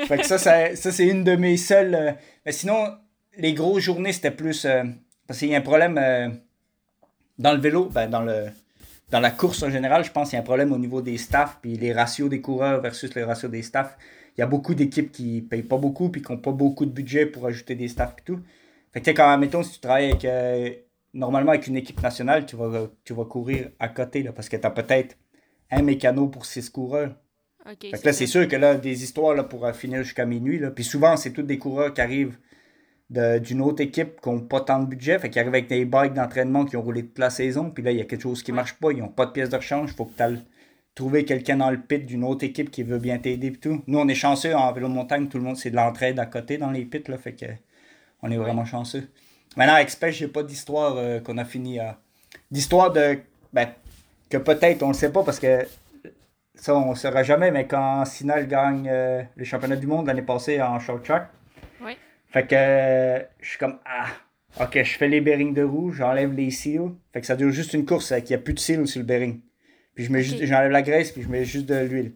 [0.09, 1.95] fait que ça, ça, ça, c'est une de mes seules.
[1.95, 2.13] euh,
[2.45, 2.97] Mais sinon,
[3.39, 4.65] les grosses journées, c'était plus.
[4.65, 4.83] euh,
[5.29, 6.31] Parce qu'il y a un problème euh,
[7.39, 8.47] dans le vélo, ben, dans, le,
[9.11, 11.17] dans la course en général, je pense qu'il y a un problème au niveau des
[11.19, 13.97] staffs, puis les ratios des coureurs versus les ratios des staffs.
[14.37, 16.91] Il y a beaucoup d'équipes qui payent pas beaucoup, puis qui n'ont pas beaucoup de
[16.91, 18.41] budget pour ajouter des staffs et tout.
[18.93, 20.25] Fait que, tu sais, quand, mettons, si tu travailles avec.
[20.25, 20.71] euh,
[21.15, 24.57] normalement, avec une équipe nationale, tu vas, tu vas courir à côté, là, parce que
[24.57, 25.17] tu as peut-être
[25.71, 27.15] un mécano pour six coureurs.
[27.65, 30.27] Ok, Fait que là, c'est sûr que là, des histoires là, pour euh, finir jusqu'à
[30.27, 30.59] minuit.
[30.59, 30.71] Là.
[30.71, 32.39] Puis souvent, c'est tous des coureurs qui arrivent
[33.11, 35.19] d'une autre équipe qui n'ont pas tant de budget.
[35.19, 37.71] Fait qu'ils arrivent avec des bikes d'entraînement qui ont roulé toute la saison.
[37.71, 38.57] Puis là, il y a quelque chose qui Ouais.
[38.57, 38.91] marche pas.
[38.93, 39.91] Ils n'ont pas de pièces de rechange.
[39.93, 40.43] Il faut que tu ailles
[40.95, 43.51] trouver quelqu'un dans le pit d'une autre équipe qui veut bien t'aider.
[43.53, 43.83] Puis tout.
[43.87, 45.29] Nous, on est chanceux en vélo de montagne.
[45.29, 47.03] Tout le monde, c'est de l'entraide à côté dans les pits.
[47.07, 47.47] Là, fait que
[48.23, 49.09] on est vraiment chanceux.
[49.57, 51.99] Maintenant, avec Spech, j'ai pas d'histoire euh, qu'on a fini à.
[52.51, 53.19] D'histoire de.
[53.53, 53.69] Ben,
[54.29, 55.65] que peut-être, on le sait pas parce que
[56.57, 60.23] ça, on ne saura jamais, mais quand Sinal gagne euh, le championnat du monde l'année
[60.23, 61.29] passée en short track.
[62.37, 64.09] Fait que euh, je suis comme Ah,
[64.63, 66.91] ok, je fais les bearings de roue, j'enlève les seals.
[67.15, 69.07] Fait que ça dure juste une course, qu'il n'y a plus de seals sur le
[69.07, 69.41] bearing.
[69.95, 72.13] Puis je mets juste, j'enlève la graisse, puis je mets juste de l'huile.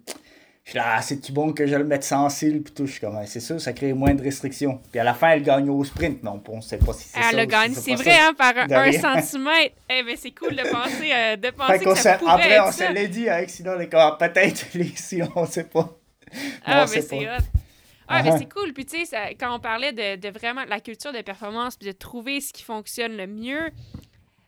[0.65, 2.85] Je suis là, ah, c'est-tu bon que je le mette sans seal, puis tout.
[2.85, 4.79] Je suis comme, c'est sûr, ça crée moins de restrictions.
[4.91, 6.23] Puis à la fin, elle gagne au sprint.
[6.23, 7.29] Non, on sait pas si c'est ça.
[7.33, 8.29] Elle si gagné, c'est vrai, ça.
[8.29, 9.75] hein, par un, un centimètre.
[9.89, 12.73] Eh ben, c'est cool de penser, euh, de penser que ça pourrait après, être on
[12.73, 12.89] ça.
[12.89, 15.97] se l'est dit avec Sinal, les gars, peut-être les seals, on sait pas.
[16.67, 17.60] Ah, mais sait c'est hot.
[18.11, 18.39] Ah, mais Uh-huh.
[18.39, 18.73] c'est cool.
[18.73, 21.93] Puis, tu sais, quand on parlait de, de vraiment la culture de performance, puis de
[21.93, 23.71] trouver ce qui fonctionne le mieux,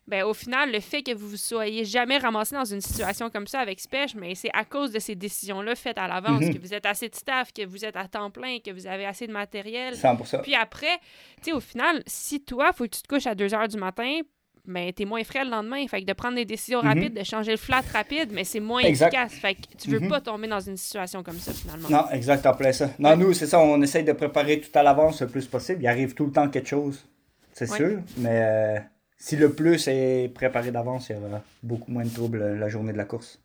[0.08, 3.46] ben, au final, le fait que vous vous soyez jamais ramassé dans une situation comme
[3.46, 6.54] ça avec Spech, mais c'est à cause de ces décisions-là faites à l'avance, Mhm.
[6.54, 9.06] que vous êtes assez de staff, que vous êtes à temps plein, que vous avez
[9.06, 9.94] assez de matériel.
[9.96, 10.42] 100%.
[10.42, 10.98] Puis après,
[11.36, 13.76] tu sais, au final, si toi, faut que tu te couches à 2 heures du
[13.78, 14.20] matin,
[14.64, 15.86] ben, t'es moins frais le lendemain.
[15.88, 16.88] Fait que de prendre des décisions Mhm.
[16.88, 19.08] rapides, de changer le flat rapide, mais c'est moins Exact.
[19.12, 19.34] efficace.
[19.34, 20.08] Fait que tu veux Mhm.
[20.08, 21.88] pas tomber dans une situation comme ça, finalement.
[21.88, 22.90] Non, exact, en plein ça.
[22.98, 25.82] Non, nous, c'est ça, on essaye de préparer tout à l'avance le plus possible.
[25.82, 27.04] Il arrive tout le temps quelque chose,
[27.52, 27.76] c'est Ouais.
[27.76, 28.78] sûr, mais euh,
[29.18, 32.68] si le plus est préparé d'avance, il y aura beaucoup moins de troubles euh, la
[32.68, 33.38] journée de la course.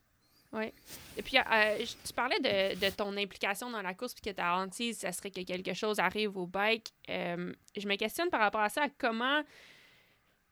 [1.19, 1.41] Et puis, euh,
[1.79, 5.11] je- tu parlais de, de ton implication dans la course, puis que ta hantise, ça
[5.11, 6.87] serait que quelque chose arrive au bike.
[7.09, 9.41] Euh, je me questionne par rapport à ça, comment,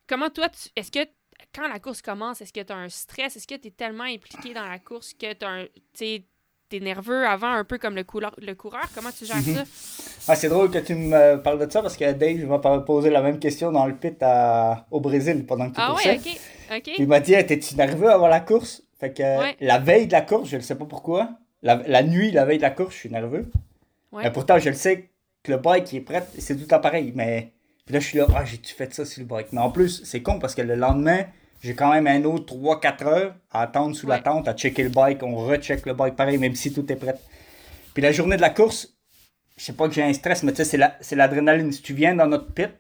[0.08, 1.08] comment toi, tu, est-ce que
[1.54, 3.36] quand la course commence, est-ce que tu as un stress?
[3.36, 7.64] Est-ce que tu es tellement impliqué dans la course que tu es nerveux avant, un
[7.64, 8.86] peu comme le, couleur, le coureur?
[8.94, 9.56] Comment tu gères Mhm.
[9.56, 9.64] ça?
[10.28, 13.22] Ah, c'est drôle que tu me parles de ça parce que Dave pas poser la
[13.22, 16.20] même question dans le pit à- au Brésil pendant que tu Ah ouais,
[16.76, 16.92] ok.
[16.98, 18.82] Il m'a dit, Hey, t'es-tu nerveux avant la course?
[19.00, 19.56] Fait que Ouais.
[19.62, 21.30] la veille de la course, je ne sais pas pourquoi,
[21.62, 23.46] la, la nuit, la veille de la course, je suis nerveux.
[24.12, 24.24] Ouais.
[24.24, 25.10] Mais pourtant, je le sais
[25.44, 27.12] que le bike est prêt, c'est tout le temps pareil.
[27.16, 27.52] Mais
[27.86, 29.48] Puis là, je suis là, ah, j'ai-tu fait ça sur le bike?
[29.52, 31.26] Mais en plus, c'est con parce que le lendemain,
[31.62, 34.90] j'ai quand même un autre 3-4 heures à attendre sous la tente, à checker le
[34.90, 35.22] bike.
[35.24, 37.16] On recheck le bike pareil, même si tout est prêt.
[37.94, 38.96] Puis la journée de la course,
[39.58, 41.72] je sais pas que j'ai un stress, mais tu sais, c'est l'adrénaline.
[41.72, 42.72] si tu viens dans notre pit,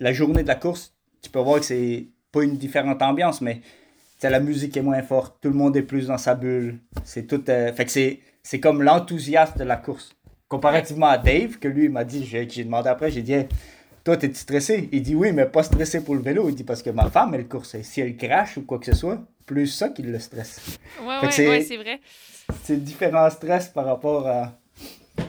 [0.00, 3.62] la journée de la course, tu peux voir que c'est pas une différente ambiance, mais
[4.30, 6.78] la musique est moins forte, tout le monde est plus dans sa bulle.
[7.04, 7.42] C'est tout.
[7.48, 7.90] Euh, fait que
[8.42, 10.16] c'est comme l'enthousiasme de la course.
[10.48, 13.34] Comparativement à Dave, que lui, il m'a dit, j'ai demandé après, j'ai dit,
[14.04, 14.88] toi, t'es stressé?
[14.92, 16.48] Il dit oui, mais pas stressé pour le vélo.
[16.48, 17.80] Il dit parce que ma femme, elle course.
[17.82, 20.60] Si elle crache ou quoi que ce soit, plus ça qui le stresse.
[21.02, 22.00] Ouais, ouais, c'est vrai.
[22.62, 24.52] C'est différent stress par rapport à,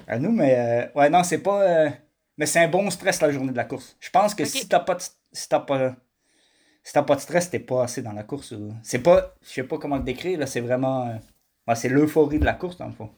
[0.08, 1.62] à nous, mais euh, ouais, non, c'est pas.
[1.62, 1.90] Euh,
[2.38, 3.96] mais c'est un bon stress la journée de la course.
[4.02, 4.98] Je pense que si t'as pas,
[5.32, 5.96] si t'as pas
[6.84, 8.54] si t'as pas de stress, t'es pas assez dans la course.
[8.84, 11.08] C'est pas, je sais pas comment le décrire, là, c'est vraiment,
[11.68, 13.10] euh, c'est l'euphorie de la course, dans le fond.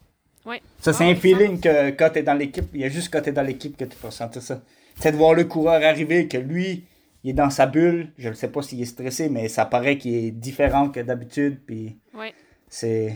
[0.45, 0.61] Ouais.
[0.79, 3.33] Ça, c'est un feeling que quand t'es dans l'équipe, il y a juste quand t'es
[3.33, 4.61] dans l'équipe que tu peux ressentir ça.
[4.99, 6.85] C'est de voir le coureur arriver, que lui,
[7.23, 8.11] il est dans sa bulle.
[8.17, 11.61] Je ne sais pas s'il est stressé, mais ça paraît qu'il est différent que d'habitude.
[11.65, 12.33] Puis ouais.
[12.67, 13.15] c'est.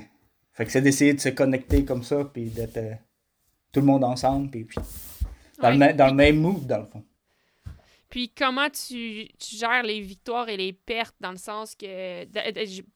[0.53, 2.93] Fait que c'est d'essayer de se connecter comme ça, puis d'être euh,
[3.71, 4.67] tout le monde ensemble, puis,
[5.61, 7.03] dans, le, dans le même mood, dans le fond.
[8.09, 12.25] Puis comment tu, gères les victoires et les pertes dans le sens que.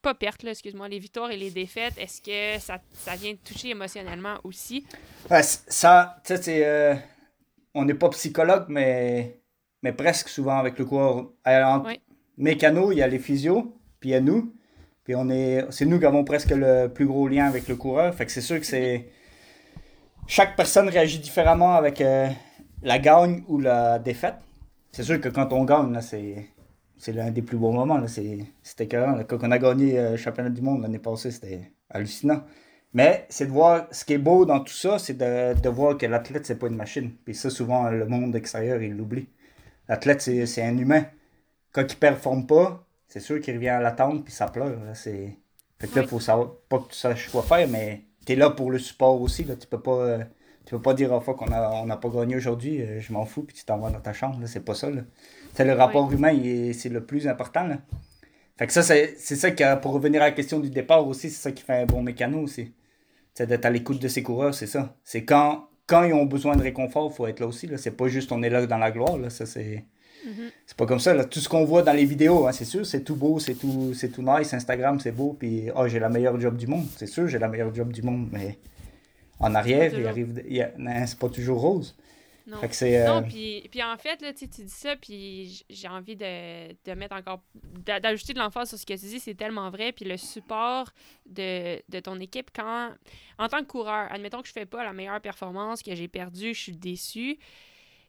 [0.02, 3.52] pas pertes, là, excuse-moi, les victoires et les défaites, est-ce que ça, ça, vient te
[3.52, 4.84] toucher émotionnellement aussi?
[5.40, 6.66] ça, tu sais, c'est.
[6.66, 6.94] Euh,
[7.76, 9.40] on n'est pas psychologue, mais,
[9.82, 11.30] mais presque souvent avec le coureur.
[11.46, 12.00] Oui.
[12.36, 14.52] Mécano, il y a les physios, puis il y a nous.
[15.04, 15.64] Puis on est.
[15.70, 18.12] C'est nous qui avons presque le plus gros lien avec le coureur.
[18.14, 19.08] Fait que c'est sûr que c'est.
[20.26, 22.28] Chaque personne réagit différemment avec euh,
[22.82, 24.34] la gagne ou la défaite
[24.96, 26.46] c'est sûr que quand on gagne, c'est,
[26.96, 27.98] c'est l'un des plus beaux moments.
[27.98, 28.08] Là.
[28.08, 28.88] c'était.
[28.88, 32.42] Quand on a gagné le euh, championnat du monde l'année passée, c'était hallucinant.
[32.96, 36.06] Mais c'est de voir ce qui est beau dans tout ça, c'est de, voir que
[36.06, 37.12] l'athlète, c'est pas une machine.
[37.26, 39.28] Puis ça, souvent, le monde extérieur, il l'oublie.
[39.86, 41.04] L'athlète, c'est, un humain.
[41.72, 44.78] Quand il performe pas, c'est sûr qu'il revient à l'attente, puis ça pleure.
[44.94, 45.36] c'est...
[45.78, 48.48] Fait que là, faut savoir, pas que tu saches quoi faire, mais tu es là
[48.48, 49.44] pour le support aussi.
[49.44, 49.56] Là.
[49.56, 49.98] Tu peux pas.
[49.98, 50.24] Euh,
[50.64, 53.12] tu peux pas dire à fois qu'on n'a on a pas gagné aujourd'hui, euh, je
[53.12, 54.38] m'en fous, puis tu t'en vas dans ta chambre.
[54.46, 54.88] C'est pas ça.
[54.88, 55.02] Là.
[55.58, 56.32] le rapport humain,
[56.72, 57.66] c'est le plus important.
[57.66, 57.76] Là.
[58.56, 61.42] Fait que ça, c'est ça qui, pour revenir à la question du départ aussi, c'est
[61.42, 62.72] ça qui fait un bon mécano aussi.
[63.36, 64.96] C'est d'être à l'écoute de ses coureurs, c'est ça.
[65.04, 67.68] C'est quand, quand ils ont besoin de réconfort, il faut être là aussi.
[67.76, 69.18] C'est pas juste on est là dans la gloire.
[69.18, 69.28] Là.
[69.28, 69.84] Ça, c'est.
[70.26, 70.50] Mm-hmm.
[70.64, 71.12] C'est pas comme ça.
[71.12, 71.26] Là.
[71.26, 73.92] Tout ce qu'on voit dans les vidéos, hein, c'est sûr, c'est tout beau, c'est tout,
[73.92, 74.54] c'est tout nice.
[74.54, 75.36] Instagram, c'est beau.
[75.38, 76.86] Puis, oh, j'ai la meilleure job du monde.
[76.96, 78.26] C'est sûr, j'ai la meilleure job du monde.
[78.32, 78.56] Mais
[79.38, 80.42] en arrière, il arrive.
[81.06, 81.94] c'est pas toujours rose.
[82.46, 86.94] Non, euh, puis, puis en fait, là, tu dis ça, puis j'ai envie de, de,
[86.94, 87.42] mettre encore.
[87.84, 89.90] d'ajouter de l'emphase sur ce que tu dis, c'est tellement vrai.
[89.90, 90.90] Puis le support
[91.26, 92.90] de, de, ton équipe, quand.
[93.38, 96.54] En tant que coureur, admettons que je fais pas la meilleure performance, que j'ai perdu,
[96.54, 97.36] je suis déçu.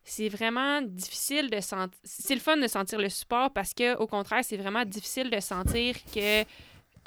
[0.04, 2.00] C'est vraiment difficile de sentir.
[2.04, 5.40] C'est le fun de sentir le support parce que, au contraire, c'est vraiment difficile de
[5.40, 6.44] sentir que.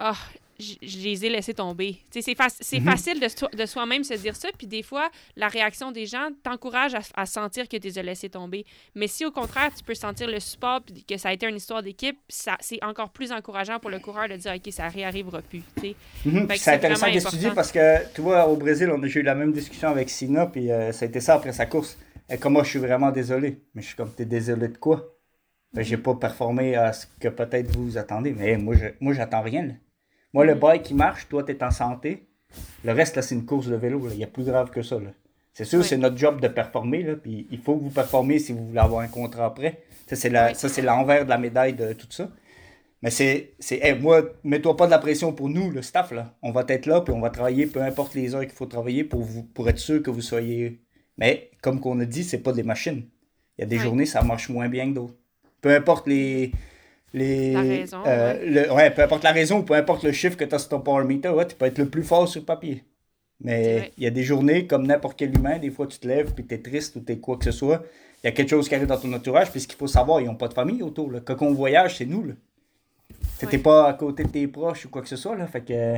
[0.01, 0.13] Oh,
[0.61, 1.97] je, les ai laissés tomber.
[2.11, 2.85] C'est c'est mhm.
[2.85, 6.93] facile de, de soi-même se dire ça, puis des fois, la réaction des gens t'encourage
[7.15, 8.65] à, sentir que tu les as laissés tomber.
[8.95, 11.57] Mais si au contraire, tu peux sentir le support, puis que ça a été une
[11.57, 15.63] histoire d'équipe, c'est encore plus encourageant pour le coureur de dire, OK, ça réarrivera plus.
[16.25, 19.53] Mhm, c'est intéressant d'étudier parce que, tu vois, au Brésil, on a eu la même
[19.53, 21.97] discussion avec Sina, puis euh, ça a été ça après sa course.
[22.31, 23.61] Et comme moi, je suis vraiment désolé.
[23.75, 25.17] Mais je suis comme, t'es désolé de quoi?
[25.73, 28.33] Ben, j'ai pas performé à ce que peut-être vous attendez.
[28.33, 29.67] Mais moi, je, moi, j'attends rien.
[29.67, 29.75] Là.
[30.33, 32.27] Moi, le bike qui marche, toi, tu es en santé.
[32.85, 34.09] Le reste, là, c'est une course de vélo.
[34.11, 34.99] Il y a plus grave que ça.
[35.53, 37.03] C'est sûr, c'est notre job de performer.
[37.03, 39.83] Là, puis il faut que vous performiez si vous voulez avoir un contrat après.
[40.07, 42.29] Ça, c'est, la, ça, c'est l'envers de la médaille de tout ça.
[43.03, 46.13] Mais c'est, c'est moi, mets-toi pas de la pression pour nous, le staff.
[46.13, 46.35] Là.
[46.43, 49.05] On va être là, puis on va travailler, peu importe les heures qu'il faut travailler
[49.05, 50.81] pour, vous, pour être sûr que vous soyez.
[51.17, 53.05] Mais comme qu'on a dit, c'est pas des machines.
[53.59, 55.15] Il y a des journées, ça marche moins bien que d'autres.
[55.61, 56.53] Peu importe les,
[57.13, 58.03] les, la raison.
[58.07, 58.91] Euh, ouais.
[58.91, 61.33] peu importe la raison peu importe le chiffre que tu as sur ton power meter,
[61.49, 62.85] tu peux être le plus fort sur le papier.
[63.43, 66.35] Mais il y a des journées, comme n'importe quel humain, des fois tu te lèves
[66.35, 67.83] puis tu es triste ou tu es quoi que ce soit.
[68.23, 70.21] Il y a quelque chose qui arrive dans ton entourage, puis ce qu'il faut savoir,
[70.21, 71.11] ils n'ont pas de famille autour.
[71.11, 71.21] Là.
[71.21, 72.35] Quand on voyage, c'est nous.
[73.39, 75.37] Tu n'es pas à côté de tes proches ou quoi que ce soit.
[75.37, 75.47] Là.
[75.47, 75.97] Fait que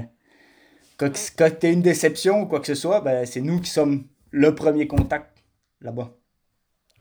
[0.97, 4.05] quand, tu as une déception ou quoi que ce soit, ben, c'est nous qui sommes
[4.31, 5.37] le premier contact
[5.81, 6.13] là-bas.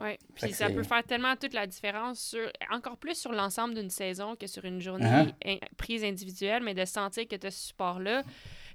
[0.01, 3.89] Oui, puis ça peut faire tellement toute la différence, sur, encore plus sur l'ensemble d'une
[3.89, 5.59] saison que sur une journée uh-huh.
[5.77, 8.23] prise individuelle, mais de sentir que tu as ce support-là.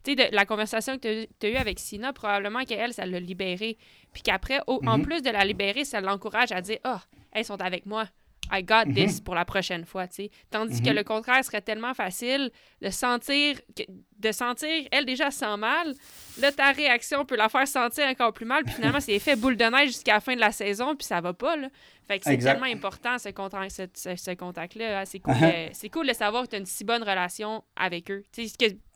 [0.05, 3.77] Tu sais, la conversation que tu as, eue avec Sina, probablement qu'elle, ça l'a libérée.
[4.13, 5.03] Puis qu'après, en mm-hmm.
[5.03, 7.03] plus de la libérer, ça l'encourage à dire Ah,
[7.33, 8.07] elles sont avec moi.
[8.53, 10.31] I got this pour la prochaine fois, tu sais.
[10.51, 10.97] Tandis que Mhm.
[10.97, 12.51] le contraire serait tellement facile
[12.83, 13.83] de sentir, que-
[14.19, 15.93] de sentir, elle déjà sent mal,
[16.41, 19.57] là, ta réaction peut la faire sentir encore plus mal, puis finalement, c'est effet boule
[19.57, 21.69] de neige jusqu'à la fin de la saison, puis ça va pas, là.
[22.09, 25.01] Fait que c'est tellement important, ce, contact, ce, ce- ce contact-là.
[25.01, 25.05] hein.
[25.07, 25.69] C'est cool, Uh-huh.
[25.69, 28.23] de- c'est cool de savoir que tu as une si bonne relation avec eux.
[28.35, 28.43] Que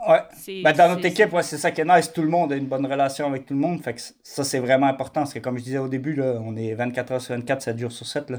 [0.08, 0.62] Ouais.
[0.62, 2.12] Ben, dans notre équipe, ouais, c'est ça qui est nice.
[2.12, 3.82] Tout le monde a une bonne relation avec tout le monde.
[3.82, 5.22] Fait que ça, c'est vraiment important.
[5.22, 7.78] Parce que comme je disais au début, là, on est 24 heures sur 24, 7
[7.78, 8.30] jours sur 7.
[8.30, 8.38] Là.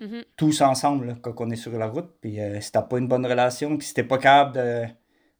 [0.00, 0.24] Mhm.
[0.36, 2.10] Tous ensemble, là, quand on est sur la route.
[2.20, 4.84] Puis euh, si t'as pas une bonne relation, puis si t'es pas capable de,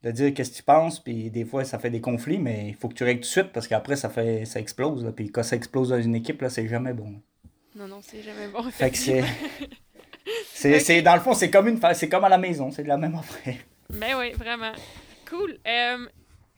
[0.05, 2.74] de dire qu'est-ce que tu penses, puis des fois, ça fait des conflits, mais il
[2.74, 5.05] faut que tu règles tout de suite parce qu'après, ça fait ça explose.
[5.05, 5.12] Là.
[5.12, 7.14] Puis quand ça explose dans une équipe, là, c'est jamais bon.
[7.76, 8.62] Non, non, c'est jamais bon.
[8.70, 9.22] Fait que c'est...
[11.02, 12.70] dans le fond, c'est comme, une, fa- c'est comme à la maison.
[12.70, 13.57] C'est de la même affaire.
[13.90, 14.72] Ben oui, vraiment.
[15.28, 15.59] Cool.
[15.66, 16.07] Euh,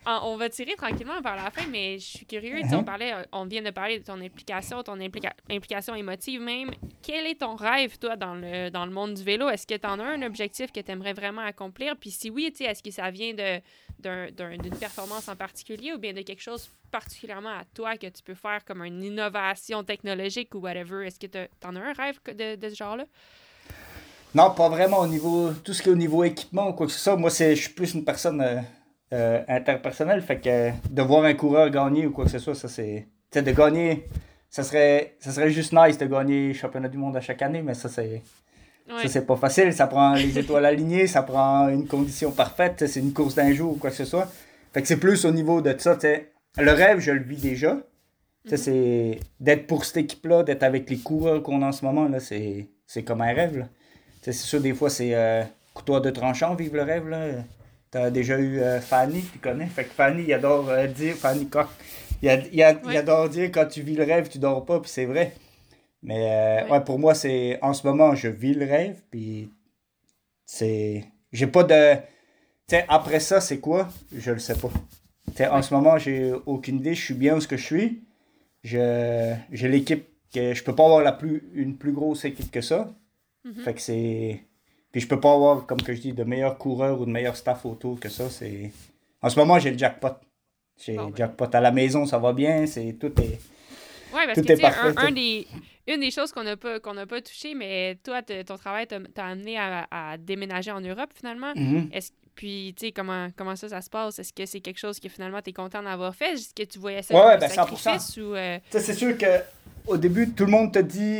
[0.06, 2.60] on va tirer tranquillement vers la fin, mais je suis curieux.
[2.72, 2.84] On, Mhm.
[2.84, 6.70] parlait, on vient de parler de ton implication, ton implica- implication émotive même.
[7.02, 9.48] Quel est ton rêve, toi, dans le, dans le monde du vélo?
[9.48, 11.96] Est-ce que tu en as un objectif que tu aimerais vraiment accomplir?
[11.96, 16.42] Puis si oui, est-ce que ça vient d'une performance en particulier ou bien de quelque
[16.42, 21.06] chose particulièrement à toi que tu peux faire comme une innovation technologique ou whatever?
[21.06, 23.04] Est-ce que tu en as un rêve de, de ce genre-là?
[24.34, 25.52] Non, pas vraiment au niveau.
[25.64, 27.16] Tout ce qui est au niveau équipement ou quoi que ce soit.
[27.16, 28.60] Moi, je suis plus une personne euh,
[29.12, 30.20] euh, interpersonnelle.
[30.20, 33.06] Fait que de voir un coureur gagner ou quoi que ce soit, ça c'est.
[33.30, 34.08] Tu sais, de gagner,
[34.50, 37.62] ça serait, ça serait juste nice de gagner le championnat du monde à chaque année,
[37.62, 38.22] mais ça, c'est.
[38.88, 39.02] Ouais.
[39.02, 39.72] Ça, c'est pas facile.
[39.72, 42.86] Ça prend les étoiles alignées, ça prend une condition parfaite.
[42.86, 44.28] C'est une course d'un jour ou quoi que ce soit.
[44.72, 45.94] Fait que c'est plus au niveau de ça.
[45.94, 46.32] tu sais.
[46.58, 47.76] Le rêve, je le vis déjà.
[48.44, 51.84] Tu sais, C'est d'être pour cette équipe-là, d'être avec les coureurs qu'on a en ce
[51.84, 53.66] moment, là, c'est c'est comme un rêve.
[54.22, 55.42] C'est sûr, des fois, c'est euh,
[55.74, 57.08] couteau à deux tranchants, vivre le rêve.
[57.08, 57.26] là.
[57.90, 59.66] T'as déjà eu euh, Fanny, tu connais?
[59.66, 61.68] Fait que Fanny, il adore euh, dire, Fanny Coq,
[62.22, 64.80] il, ad- il ad- il adore dire quand tu vis le rêve, tu dors pas,
[64.80, 65.34] puis c'est vrai.
[66.02, 66.70] Mais euh, Ouais.
[66.72, 69.50] ouais, pour moi, c'est en ce moment, je vis le rêve, puis
[70.44, 71.04] c'est.
[71.32, 71.94] J'ai pas de.
[72.68, 73.88] Tu sais, après ça, c'est quoi?
[74.12, 74.70] Je le sais pas.
[75.28, 76.94] Tu sais, en ce moment, j'ai aucune idée.
[76.94, 78.02] Je suis bien où ce que je suis.
[78.64, 82.60] Je, j'ai l'équipe que je peux pas avoir la plus, une plus grosse équipe que
[82.60, 82.92] ça.
[83.44, 83.62] Mhm.
[83.62, 84.40] Fait que c'est.
[84.96, 87.36] Puis je peux pas avoir, comme que je dis, de meilleurs coureurs ou de meilleurs
[87.36, 88.30] staff autour que ça.
[88.30, 88.72] C'est.
[89.20, 90.14] En ce moment, j'ai le jackpot.
[90.82, 91.16] J'ai Bon, le ben.
[91.18, 92.66] jackpot à la maison, ça va bien.
[92.66, 93.38] C'est tout est.
[94.14, 94.64] Oui, parce Tout que tu
[94.96, 95.46] un, des,
[95.86, 99.58] une des choses qu'on n'a pas, qu'on pas touché, mais toi, ton travail t'a amené
[99.58, 101.52] à, à déménager en Europe finalement.
[101.54, 101.90] Mhm.
[101.92, 104.18] Est-ce, puis, tu sais, comment, comment ça, ça se passe?
[104.18, 106.32] Est-ce que c'est quelque chose que finalement tu es content d'avoir fait?
[106.32, 107.54] Est-ce que tu voyais ça Ouais, comme ouais, un ben, 100%.
[107.54, 108.34] sacrifice ou.
[108.34, 109.26] euh, c'est sûr que
[109.86, 111.18] au début, tout le monde te dit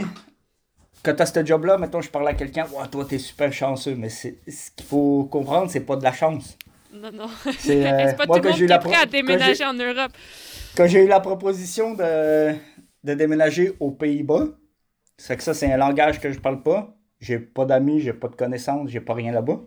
[1.03, 4.09] quand t'as ce job-là, mettons, je parle à quelqu'un, ouais, toi, t'es super chanceux, mais
[4.09, 4.29] ce
[4.77, 6.59] qu'il faut comprendre, c'est pas de la chance.
[6.93, 7.29] Non, non.
[7.59, 9.07] C'est, euh, pas moi, tout le quand monde j'ai eu qui la est prêt à
[9.07, 10.13] déménager en Europe?
[10.77, 12.53] Quand j'ai eu la proposition de,
[13.05, 14.49] de déménager aux Pays-Bas,
[15.17, 16.95] c'est que ça, c'est un langage que je parle pas.
[17.21, 19.61] J'ai pas d'amis, j'ai pas de connaissances, j'ai pas rien là-bas.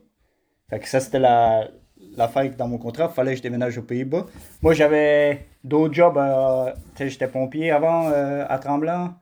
[0.70, 1.70] Fait que ça, c'était la,
[2.16, 4.26] l'affaire dans mon contrat, il fallait que je déménage aux Pays-Bas.
[4.62, 6.18] Moi, j'avais d'autres jobs.
[6.18, 9.16] euh, tu j'étais pompier avant euh, à Tremblant,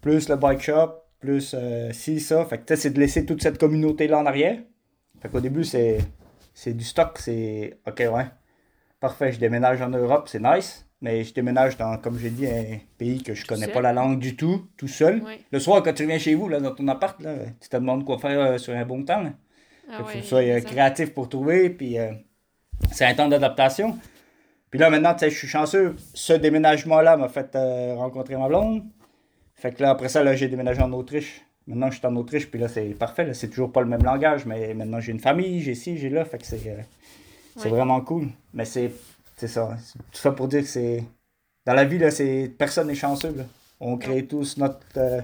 [0.00, 2.44] plus le bike shop, plus euh, ci, ça.
[2.44, 4.58] Fait que c'est de laisser toute cette communauté-là en arrière.
[5.20, 5.98] Fait qu'au début, c'est,
[6.54, 8.26] c'est du stock, c'est OK, ouais.
[9.00, 10.86] Parfait, je déménage en Europe, c'est nice.
[11.02, 13.74] Mais je déménage dans, comme j'ai dit, un pays que je connais seul?
[13.74, 15.22] pas la langue du tout, tout seul.
[15.50, 18.04] Le soir, quand tu reviens chez vous, là, dans ton appart, là, tu te demandes
[18.04, 19.24] quoi faire euh, sur un bon temps.
[19.88, 22.12] Ah ouais, faut que tu sois euh, créatif pour trouver, puis euh,
[22.92, 23.98] c'est un temps d'adaptation.
[24.70, 25.94] Puis là, maintenant, tu sais, je suis chanceux.
[26.14, 28.82] Ce déménagement-là m'a fait euh, rencontrer ma blonde.
[29.56, 31.42] Fait que là, après ça, là, j'ai déménagé en Autriche.
[31.66, 33.24] Maintenant, je suis en Autriche, puis là, c'est parfait.
[33.24, 33.34] là.
[33.34, 36.24] C'est toujours pas le même langage, mais maintenant, j'ai une famille, j'ai ci, j'ai là.
[36.24, 36.76] Fait que c'est euh,
[37.56, 37.70] c'est Ouais.
[37.70, 38.28] vraiment cool.
[38.54, 38.92] Mais c'est
[39.36, 39.76] c'est ça.
[39.82, 41.02] C'est Tout ça pour dire que c'est.
[41.64, 43.34] Dans la vie, là, c'est personne n'est chanceux.
[43.36, 43.44] là.
[43.80, 44.78] On crée tous notre.
[44.96, 45.20] euh,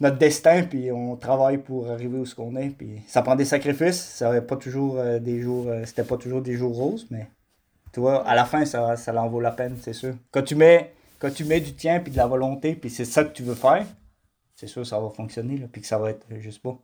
[0.00, 2.70] notre destin, puis on travaille pour arriver où ce qu'on est.
[2.70, 4.00] Puis ça prend des sacrifices.
[4.00, 5.66] Ça pas toujours euh, des jours.
[5.84, 7.26] C'était pas toujours des jours roses, mais
[7.92, 10.14] tu vois, à la fin, ça, ça en vaut la peine, c'est sûr.
[10.30, 13.22] Quand tu mets, quand tu mets du tien puis de la volonté, puis c'est ça
[13.22, 13.86] que tu veux faire,
[14.56, 16.82] c'est sûr ça va fonctionner, là, puis que ça va être juste beau.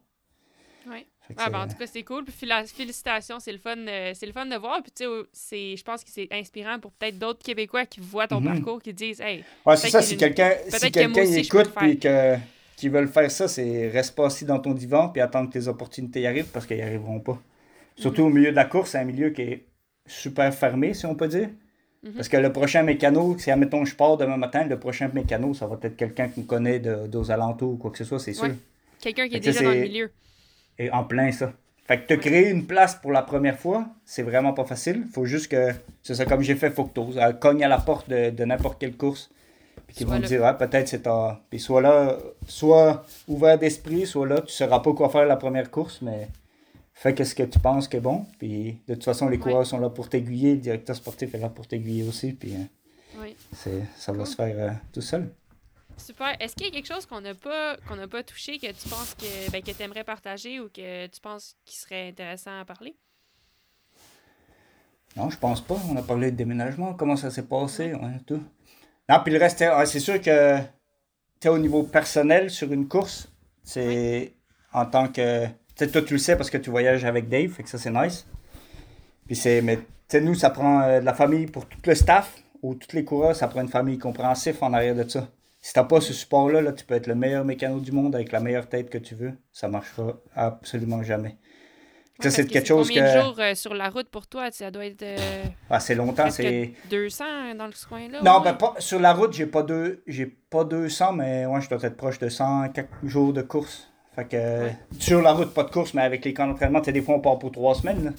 [1.29, 2.25] Que Ah, ben, en tout cas, c'est cool.
[2.25, 4.81] Puis félicitations, c'est le fun, euh, c'est le fun de voir.
[4.83, 8.41] Puis tu sais, je pense que c'est inspirant pour peut-être d'autres Québécois qui voient ton
[8.41, 8.55] Mhm.
[8.55, 11.99] parcours, qui disent, hey, Ouais, c'est ça, que si quelqu'un si que quelqu'un écoute puis
[11.99, 12.37] que
[12.77, 15.67] qui veulent faire ça, c'est reste pas assis dans ton divan puis attendre que tes
[15.67, 17.41] opportunités y arrivent parce n'y arriveront pas.
[17.97, 19.67] Surtout au milieu de la course, c'est un milieu qui est
[20.07, 21.49] super fermé, si on peut dire.
[22.07, 22.13] Mhm.
[22.13, 25.67] Parce que le prochain mécano, si admettons je pars demain matin, le prochain mécano, ça
[25.67, 28.33] va être quelqu'un qui me connaît de, d'aux alentours ou quoi que ce soit, c'est
[28.33, 28.45] sûr.
[28.45, 28.55] Ouais.
[29.01, 30.11] quelqu'un qui est déjà dans le milieu.
[30.79, 31.53] Et en plein ça.
[31.87, 35.05] Fait que te créer une place pour la première fois, c'est vraiment pas facile.
[35.13, 35.71] Faut juste que,
[36.03, 37.01] c'est ça comme j'ai fait, faut que.
[37.01, 39.31] Euh, Cogne à la porte de, de n'importe quelle course.
[39.87, 41.41] Puis qui vont te dire, ah, peut-être c'est ta.
[41.49, 42.17] Puis soit là,
[42.49, 46.29] soit ouvert d'esprit, soit là, tu ne sauras pas quoi faire la première course, mais
[46.97, 48.27] fais ce que tu penses que bon.
[48.39, 51.51] Puis de toute façon, les coureurs sont là pour t'aiguiller, le directeur sportif est là
[51.51, 52.33] pour t'aiguiller aussi.
[52.33, 52.55] Puis
[53.53, 55.31] c'est, ça va se faire euh, tout seul.
[55.99, 56.37] Super.
[56.41, 58.89] Est-ce qu'il y a quelque chose qu'on n'a pas qu'on n'a pas touché que tu
[58.89, 62.65] penses que, ben, que tu aimerais partager ou que tu penses qui serait intéressant à
[62.65, 62.97] parler?
[65.17, 65.77] Non, je pense pas.
[65.91, 68.43] On a parlé de déménagement, comment ça s'est passé, ouais, tout.
[69.09, 70.59] Non, puis le reste, c'est sûr que
[71.41, 73.29] tu au niveau personnel sur une course,
[73.63, 74.35] c'est
[74.73, 75.47] en tant que.
[75.77, 77.91] Tu toi, tu le sais parce que tu voyages avec Dave, fait que ça, c'est
[77.91, 78.27] nice.
[79.27, 79.61] Puis c'est.
[79.63, 82.95] Mais tu nous, ça prend euh, de la famille pour tout le staff ou tous
[82.95, 85.29] les coureurs, ça prend une famille compréhensive en arrière de ça.
[85.61, 88.33] Si t'as pas ce support-là, là, tu peux être le meilleur mécano du monde avec
[88.33, 89.33] la meilleure tête que tu veux.
[89.53, 91.37] Ça marchera absolument jamais
[92.23, 94.51] ça, c'est quelque chose combien de jours euh, sur la route pour toi?
[94.51, 95.03] Ça doit être.
[95.03, 96.73] Euh, assez longtemps, c'est.
[96.91, 97.25] 200
[97.57, 98.23] dans ce coin-là?
[98.23, 101.69] Non, ben, pas, sur la route, j'ai pas, deux, j'ai pas 200, mais ouais, je
[101.69, 103.91] dois être proche de 100 quelques jours de course.
[104.17, 106.93] Fait que sur la route, pas de course, mais avec les camps d'entraînement, tu sais,
[106.93, 108.03] des fois, on part pour trois semaines.
[108.03, 108.11] Là.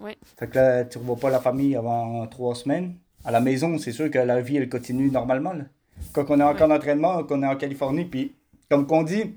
[0.00, 0.16] Ouais.
[0.36, 2.96] Fait que là, tu revois pas la famille avant trois semaines.
[3.24, 5.52] À la maison, c'est sûr que la vie, elle continue normalement.
[5.52, 5.64] Là.
[6.12, 8.34] Quand on est en camp d'entraînement, qu'on est en Californie, puis
[8.68, 9.36] comme qu'on dit,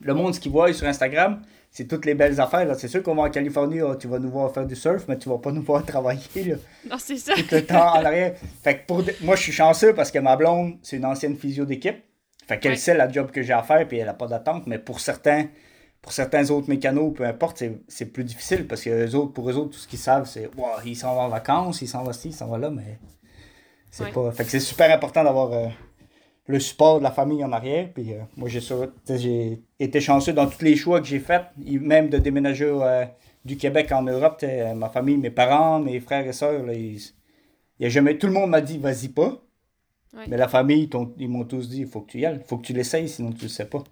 [0.00, 2.72] le monde, ce qu'ils voit sur Instagram, c'est toutes les belles affaires.
[2.76, 5.18] C'est sûr qu'on va en Californie, oh, tu vas nous voir faire du surf, mais
[5.18, 6.44] tu vas pas nous voir travailler.
[6.44, 6.56] Là.
[6.88, 7.34] Non, c'est ça.
[7.34, 8.36] Tout le temps en arrière.
[8.62, 11.64] Fait que pour moi, je suis chanceux parce que ma blonde, c'est une ancienne physio
[11.64, 11.96] d'équipe.
[12.46, 14.66] Fait qu'elle sait la job que j'ai à faire, puis elle n'a pas d'attente.
[14.66, 15.46] Mais pour certains,
[16.00, 19.70] pour certains autres mécanos, peu importe, c'est plus difficile parce que autres, pour eux autres,
[19.70, 22.28] tout ce qu'ils savent, c'est wow, ils s'en vont en vacances, ils s'en vont ici,
[22.28, 22.98] ils s'en vont là, mais
[23.90, 24.30] c'est pas.
[24.32, 25.52] Fait que c'est super important d'avoir.
[25.52, 25.68] Euh,
[26.46, 27.88] le support de la famille en arrière.
[27.92, 32.18] Puis euh, moi, j'ai été chanceux dans tous les choix que j'ai faits, même de
[32.18, 33.04] déménager euh,
[33.44, 34.44] du Québec en Europe.
[34.76, 37.00] Ma famille, mes parents, mes frères et sœurs, il
[37.80, 39.40] y a jamais, tout le monde m'a dit vas-y pas.
[40.14, 40.88] Mais la famille,
[41.18, 43.08] ils m'ont tous dit il faut que tu y ailles, il faut que tu l'essayes,
[43.08, 43.82] sinon tu le sais pas.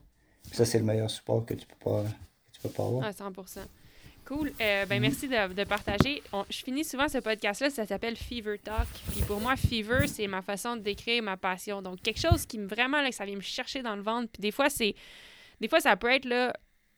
[0.53, 3.05] ça, c'est le meilleur support que tu peux pas, que tu peux pas avoir.
[3.05, 3.61] Ah, 100%.
[4.31, 4.53] Cool.
[4.61, 5.01] Euh, ben, mhm.
[5.01, 6.23] Merci de, partager.
[6.51, 8.87] je finis souvent ce podcast-là, ça s'appelle Fever Talk.
[9.11, 11.83] Puis pour moi, Fever, c'est ma façon de décrire ma passion.
[11.83, 14.29] Donc, quelque chose qui me vraiment, là, ça vient me chercher dans le ventre.
[14.33, 14.95] Puis des fois, c'est.
[15.61, 16.53] Des fois, ça peut être là.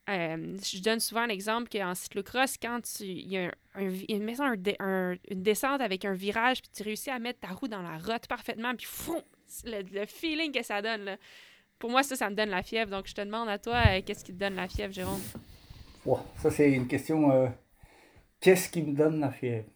[0.09, 6.03] Euh, je donne souvent l'exemple qu'en cyclocross, quand il y a un, une, descente avec
[6.03, 8.87] un virage, puis tu réussis à mettre ta roue dans la rotte parfaitement, puis
[9.65, 11.17] le, feeling que ça donne,
[11.79, 12.91] pour moi, ça, ça me donne la fièvre.
[12.91, 15.21] Donc, je te demande à toi, euh, qu'est-ce qui te donne la fièvre, Jérôme?
[16.37, 17.31] ça, c'est une question.
[17.31, 17.47] Euh,
[18.41, 19.67] qu'est-ce qui me donne la fièvre?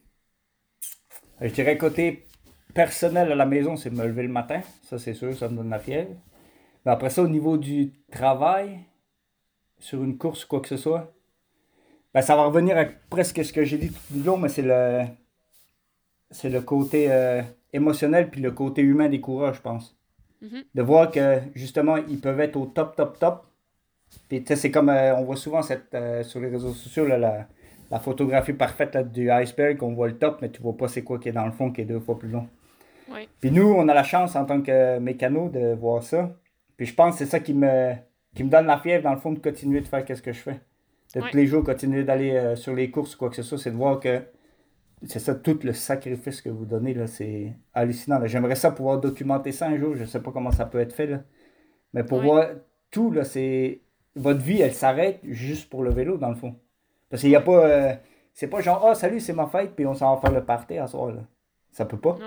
[1.39, 2.25] Je dirais côté
[2.73, 4.61] personnel à la maison, c'est me lever le matin.
[4.83, 6.11] Ça, c'est sûr, ça me donne la fièvre.
[6.85, 8.79] Mais après ça, au niveau du travail,
[9.79, 11.13] sur une course ou quoi que ce soit,
[12.13, 14.61] ben, ça va revenir à presque ce que j'ai dit tout le long, mais c'est
[14.61, 15.03] le,
[16.31, 17.41] c'est le côté euh,
[17.73, 19.95] émotionnel puis le côté humain des coureurs, je pense.
[20.43, 20.63] Mm-hmm.
[20.75, 23.47] De voir que justement, ils peuvent être au top, top, top,
[24.27, 27.47] puis, c'est comme, euh, on voit souvent cette, euh, sur les réseaux sociaux, la,
[27.91, 31.19] la, photographie parfaite du iceberg, on voit le top, mais tu vois pas c'est quoi
[31.19, 32.47] qui est dans le fond, qui est deux fois plus long.
[33.39, 36.29] Puis nous, on a la chance en tant que mécano de voir ça.
[36.75, 37.93] Puis je pense que c'est ça qui me,
[38.37, 40.39] qui me donne la fièvre, dans le fond, de continuer de faire ce que je
[40.39, 40.61] fais.
[41.15, 43.57] De tous les jours, continuer d'aller euh, sur les courses ou quoi que ce soit,
[43.57, 44.21] c'est de voir que
[45.05, 48.19] c'est ça, tout le sacrifice que vous donnez, là, c'est hallucinant.
[48.25, 51.07] J'aimerais ça pouvoir documenter ça un jour, je sais pas comment ça peut être fait,
[51.07, 51.23] là.
[51.93, 52.45] Mais pour voir
[52.91, 53.81] tout, là, c'est
[54.15, 56.55] votre vie, elle s'arrête juste pour le vélo, dans le fond.
[57.09, 57.65] Parce qu'il n'y a pas.
[57.65, 57.95] Euh,
[58.33, 60.77] c'est pas genre, ah, salut, c'est ma fête, puis on s'en va faire le party
[60.77, 61.11] à soir.
[61.11, 61.21] Là.
[61.71, 62.19] Ça peut pas.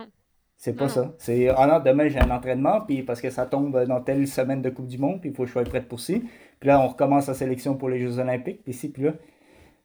[0.60, 1.14] C'est pas ça.
[1.16, 4.60] C'est, ah non, demain j'ai un entraînement, puis parce que ça tombe dans telle semaine
[4.60, 6.22] de Coupe du Monde, puis il faut que je sois prêt pour ci.
[6.60, 9.12] Puis là, on recommence la sélection pour les Jeux Olympiques, puis ci, puis là.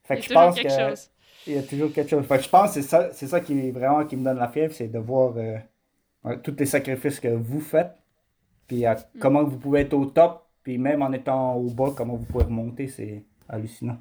[0.03, 0.67] Fait que je pense que.
[0.67, 1.09] Chose.
[1.47, 2.25] Il y a toujours quelque chose.
[2.25, 4.49] Fait que je pense que c'est ça, c'est ça qui vraiment qui me donne la
[4.49, 5.57] fièvre, c'est de voir euh,
[6.43, 7.95] tous les sacrifices que vous faites,
[8.67, 8.95] puis mm.
[9.19, 12.45] comment vous pouvez être au top puis même en étant au bas, comment vous pouvez
[12.45, 13.99] remonter, c'est hallucinant.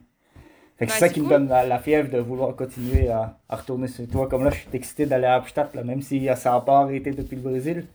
[0.77, 4.09] Fait que c'est ça qui me donne la, fièvre de vouloir continuer à, retourner sur
[4.09, 4.29] toi.
[4.29, 7.13] Comme là, je suis excité d'aller à Abstadt, là, même si ça n'a pas arrêté
[7.13, 7.87] depuis le Brésil.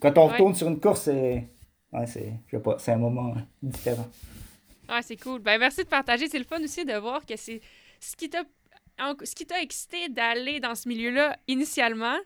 [0.00, 1.48] Quand on retourne sur une course, c'est.
[1.92, 2.32] Ouais, c'est.
[2.46, 4.06] Je sais pas, c'est un moment différent.
[4.88, 5.40] Ah, c'est cool.
[5.40, 6.28] Ben, merci de partager.
[6.28, 7.60] C'est le fun aussi de voir que c'est
[8.00, 8.42] ce qui t'a
[9.22, 12.16] ce qui t'a excité d'aller dans ce milieu-là initialement,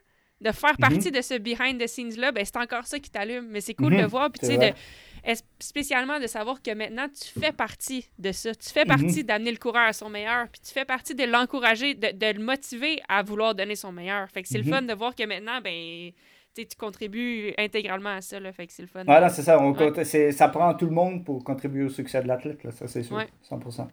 [0.40, 0.78] de faire mhm.
[0.78, 3.48] partie de ce behind the scenes là, ben c'est encore ça qui t'allume.
[3.50, 4.06] Mais c'est cool de mhm.
[4.06, 4.76] voir, puis tu sais, de
[5.58, 8.54] spécialement de savoir que maintenant, tu fais partie de ça?
[8.54, 9.22] Tu fais partie mhm.
[9.22, 13.00] d'amener le coureur à son meilleur, puis tu fais partie de l'encourager, de, le motiver
[13.08, 14.28] à vouloir donner son meilleur.
[14.30, 14.70] Fait que c'est le mhm.
[14.70, 16.12] fun de voir que maintenant, ben
[16.54, 18.38] tu contribues intégralement à ça.
[18.38, 19.04] Là, fait que c'est le fun.
[19.04, 19.60] Voilà, c'est ça.
[19.60, 22.70] On ça prend tout le monde pour contribuer au succès de l'athlète.
[22.72, 23.24] Ça, c'est sûr.
[23.48, 23.88] 100%.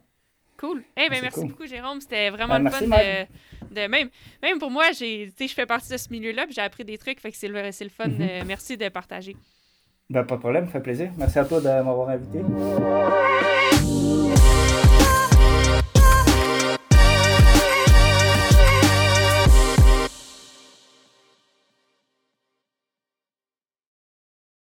[0.58, 0.84] Cool.
[0.98, 2.02] Eh ben, merci beaucoup, Jérôme.
[2.02, 4.10] C'était vraiment le fun de, de, même,
[4.44, 7.22] même pour moi, j'ai, je fais partie de ce milieu-là, puis j'ai appris des trucs.
[7.22, 8.08] Fait que c'est le, le fun.
[8.08, 8.46] Mhm.
[8.46, 9.38] merci de partager.
[10.12, 11.12] Ben, pas de problème, fait plaisir.
[11.18, 12.40] Merci à toi de m'avoir invité.